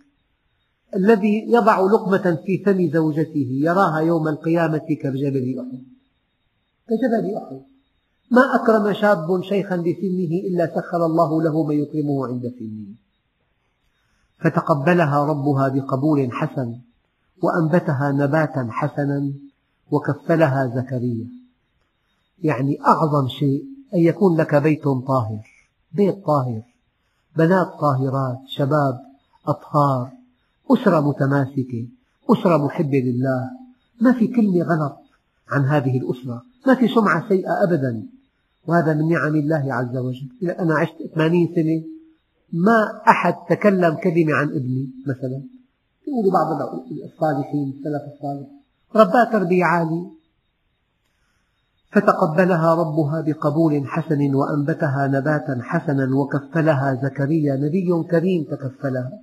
الذي 0.96 1.52
يضع 1.52 1.80
لقمة 1.80 2.38
في 2.46 2.62
فم 2.66 2.90
زوجته 2.92 3.48
يراها 3.50 3.98
يوم 3.98 4.28
القيامة 4.28 4.78
كجبل 5.02 5.58
أحد. 5.60 5.84
كجبل 6.88 7.36
أحد. 7.36 7.60
ما 8.30 8.54
أكرم 8.54 8.92
شاب 8.92 9.42
شيخا 9.42 9.76
بسنه 9.76 10.32
إلا 10.48 10.66
سخر 10.66 11.06
الله 11.06 11.42
له 11.42 11.66
من 11.66 11.76
يكرمه 11.78 12.26
عند 12.26 12.54
سنه 12.58 12.94
فتقبلها 14.38 15.24
ربها 15.24 15.68
بقبول 15.68 16.32
حسن. 16.32 16.80
وأنبتها 17.44 18.12
نباتا 18.12 18.68
حسنا 18.70 19.32
وكفلها 19.90 20.66
زكريا. 20.76 21.28
يعني 22.42 22.78
أعظم 22.86 23.28
شيء 23.28 23.64
أن 23.94 23.98
يكون 23.98 24.36
لك 24.36 24.54
بيت 24.54 24.84
طاهر 24.84 25.46
بيت 25.92 26.24
طاهر 26.24 26.62
بنات 27.36 27.66
طاهرات 27.80 28.38
شباب 28.46 29.00
أطهار 29.46 30.10
أسرة 30.70 31.00
متماسكة 31.00 31.86
أسرة 32.30 32.64
محبة 32.66 32.98
لله. 32.98 33.50
ما 34.00 34.12
في 34.12 34.26
كلمة 34.26 34.62
غلط 34.62 34.96
عن 35.48 35.64
هذه 35.64 35.98
الأسرة 35.98 36.42
ما 36.66 36.74
في 36.74 36.88
سمعة 36.88 37.28
سيئة 37.28 37.62
أبدا. 37.62 38.06
وهذا 38.66 38.94
من 38.94 39.08
نعم 39.08 39.34
الله 39.34 39.74
عز 39.74 39.96
وجل. 39.96 40.50
أنا 40.50 40.74
عشت 40.74 40.96
80 41.14 41.48
سنة 41.54 41.82
ما 42.52 43.00
أحد 43.08 43.34
تكلم 43.50 43.94
كلمة 43.94 44.34
عن 44.34 44.48
ابني 44.48 44.88
مثلا. 45.06 45.42
يقولوا 46.08 46.32
بعض 46.32 46.46
الصالحين 47.04 47.68
السلف 47.68 48.02
الصالح 48.14 48.48
رباه 48.96 49.24
تربية 49.24 49.64
عالية. 49.64 50.06
فتقبلها 51.92 52.74
ربها 52.74 53.20
بقبول 53.20 53.86
حسن 53.86 54.34
وأنبتها 54.34 55.06
نباتا 55.06 55.58
حسنا 55.62 56.16
وكفلها 56.16 56.94
زكريا 57.02 57.56
نبي 57.56 58.02
كريم 58.10 58.44
تكفلها. 58.44 59.20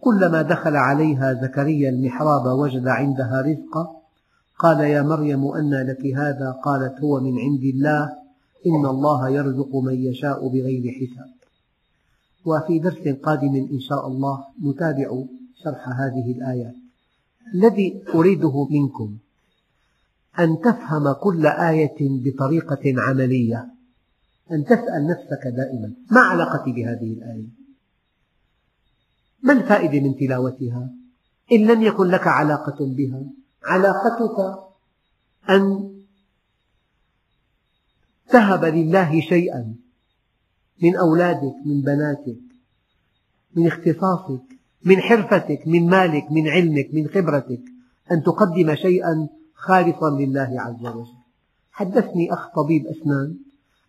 كلما 0.00 0.42
دخل 0.42 0.76
عليها 0.76 1.34
زكريا 1.34 1.90
المحراب 1.90 2.46
وجد 2.46 2.88
عندها 2.88 3.40
رزقا. 3.40 3.86
قال 4.58 4.80
يا 4.80 5.02
مريم 5.02 5.52
أنى 5.52 5.82
لك 5.82 6.06
هذا؟ 6.16 6.50
قالت 6.64 7.00
هو 7.00 7.20
من 7.20 7.38
عند 7.38 7.62
الله. 7.62 8.02
إن 8.66 8.86
الله 8.86 9.28
يرزق 9.28 9.76
من 9.76 9.94
يشاء 9.94 10.48
بغير 10.48 10.82
حساب. 10.92 11.34
وفي 12.44 12.78
درس 12.78 13.08
قادم 13.22 13.54
إن 13.72 13.80
شاء 13.80 14.06
الله 14.06 14.44
نتابع 14.64 15.24
شرح 15.64 15.88
هذه 15.88 16.32
الآيات 16.32 16.74
الذي 17.54 18.04
أريده 18.14 18.68
منكم 18.70 19.18
أن 20.38 20.60
تفهم 20.60 21.12
كل 21.12 21.46
آية 21.46 21.96
بطريقة 22.00 22.94
عملية 23.08 23.70
أن 24.52 24.64
تسأل 24.64 25.06
نفسك 25.06 25.46
دائما 25.56 25.92
ما 26.10 26.20
علاقتي 26.20 26.72
بهذه 26.72 27.12
الآية؟ 27.12 27.48
ما 29.42 29.52
الفائدة 29.52 30.00
من 30.00 30.16
تلاوتها؟ 30.16 30.90
إن 31.52 31.66
لم 31.66 31.82
يكن 31.82 32.06
لك 32.06 32.26
علاقة 32.26 32.76
بها 32.80 33.22
علاقتك 33.64 34.58
أن 35.50 35.90
تهب 38.28 38.64
لله 38.64 39.20
شيئا 39.20 39.74
من 40.82 40.96
أولادك 40.96 41.54
من 41.64 41.82
بناتك 41.82 42.40
من 43.56 43.66
اختصاصك 43.66 44.59
من 44.84 45.00
حرفتك 45.00 45.62
من 45.66 45.86
مالك 45.90 46.32
من 46.32 46.48
علمك 46.48 46.88
من 46.92 47.08
خبرتك 47.08 47.62
أن 48.12 48.22
تقدم 48.22 48.74
شيئا 48.74 49.28
خالصا 49.54 50.10
لله 50.10 50.60
عز 50.60 50.86
وجل. 50.86 51.20
حدثني 51.72 52.32
أخ 52.32 52.54
طبيب 52.56 52.86
أسنان 52.86 53.36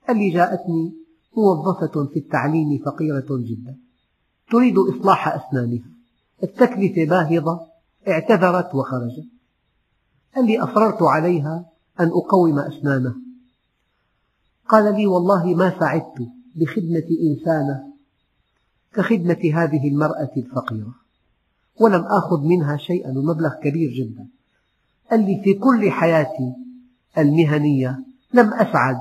قال 0.07 0.17
لي 0.17 0.29
جاءتني 0.29 0.93
موظفة 1.37 2.05
في 2.05 2.19
التعليم 2.19 2.77
فقيرة 2.85 3.27
جدا. 3.29 3.77
تريد 4.51 4.75
إصلاح 4.77 5.27
أسنانها 5.27 5.89
التكلفة 6.43 7.05
باهظة 7.05 7.59
اعتذرت 8.07 8.75
وخرجت. 8.75 9.27
قال 10.35 10.45
لي 10.45 10.59
أصررت 10.59 11.01
عليها 11.01 11.65
أن 11.99 12.07
أقوم 12.07 12.59
أسنانها 12.59 13.15
قال 14.69 14.95
لي 14.95 15.07
والله 15.07 15.55
ما 15.55 15.79
سعدت 15.79 16.27
بخدمة 16.55 17.07
إنسانة 17.21 17.90
كخدمة 18.93 19.51
هذه 19.53 19.87
المرأة 19.87 20.31
الفقيرة. 20.37 20.93
ولم 21.81 22.01
آخذ 22.01 22.41
منها 22.43 22.77
شيئا 22.77 23.09
ومبلغ 23.09 23.53
كبير 23.63 23.91
جدا. 23.91 24.27
قال 25.11 25.19
لي 25.19 25.41
في 25.43 25.53
كل 25.53 25.91
حياتي 25.91 26.53
المهنية 27.17 27.99
لم 28.33 28.53
أسعد 28.53 28.97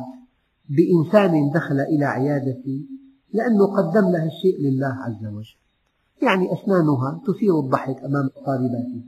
بإنسان 0.69 1.51
دخل 1.55 1.81
إلى 1.81 2.05
عيادتي 2.05 2.87
لأنه 3.33 3.67
قدم 3.67 4.11
لها 4.11 4.27
الشيء 4.27 4.61
لله 4.61 4.97
عز 5.01 5.27
وجل. 5.27 5.61
يعني 6.23 6.49
أسنانها 6.53 7.21
تثير 7.27 7.61
الضحك 7.61 8.05
أمام 8.05 8.29
طالباتها 8.47 9.03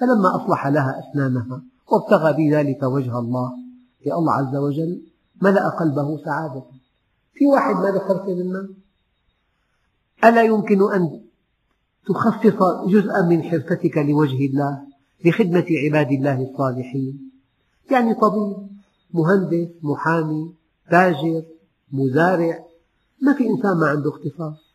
فلما 0.00 0.36
أصلح 0.36 0.66
لها 0.66 1.00
أسنانها 1.00 1.62
وابتغى 1.92 2.32
بذلك 2.32 2.82
وجه 2.82 3.18
الله 3.18 3.52
يا 4.06 4.14
الله 4.14 4.32
عز 4.32 4.56
وجل 4.56 5.02
ملأ 5.42 5.68
قلبه 5.68 6.24
سعادة. 6.24 6.62
في 7.32 7.46
واحد 7.46 7.74
ما 7.74 8.00
حرفة 8.00 8.34
منا 8.34 8.68
ألا 10.24 10.42
يمكن 10.42 10.92
أن 10.92 11.20
تخصص 12.06 12.88
جزءا 12.88 13.22
من 13.28 13.42
حرفتك 13.42 13.98
لوجه 13.98 14.46
الله 14.46 14.82
لخدمة 15.24 15.66
عباد 15.84 16.12
الله 16.12 16.50
الصالحين؟ 16.50 17.30
يعني 17.90 18.14
طبيب 18.14 18.56
مهندس 19.14 19.68
محامي 19.82 20.54
تاجر 20.90 21.42
مزارع 21.92 22.64
ما 23.22 23.32
في 23.34 23.46
إنسان 23.48 23.76
ما 23.76 23.86
عنده 23.86 24.10
اختصاص. 24.10 24.66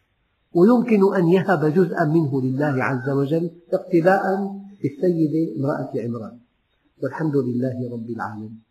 ويمكن 0.54 1.16
أن 1.16 1.28
يهب 1.28 1.66
جزءا 1.66 2.06
منه 2.06 2.42
لله 2.42 2.84
عز 2.84 3.10
وجل 3.10 3.52
اقتداء 3.74 4.24
بالسيدة 4.82 5.58
امرأة 5.58 5.92
عمران. 5.96 6.38
والحمد 7.04 7.36
لله 7.36 7.90
رب 7.92 8.10
العالمين. 8.10 8.71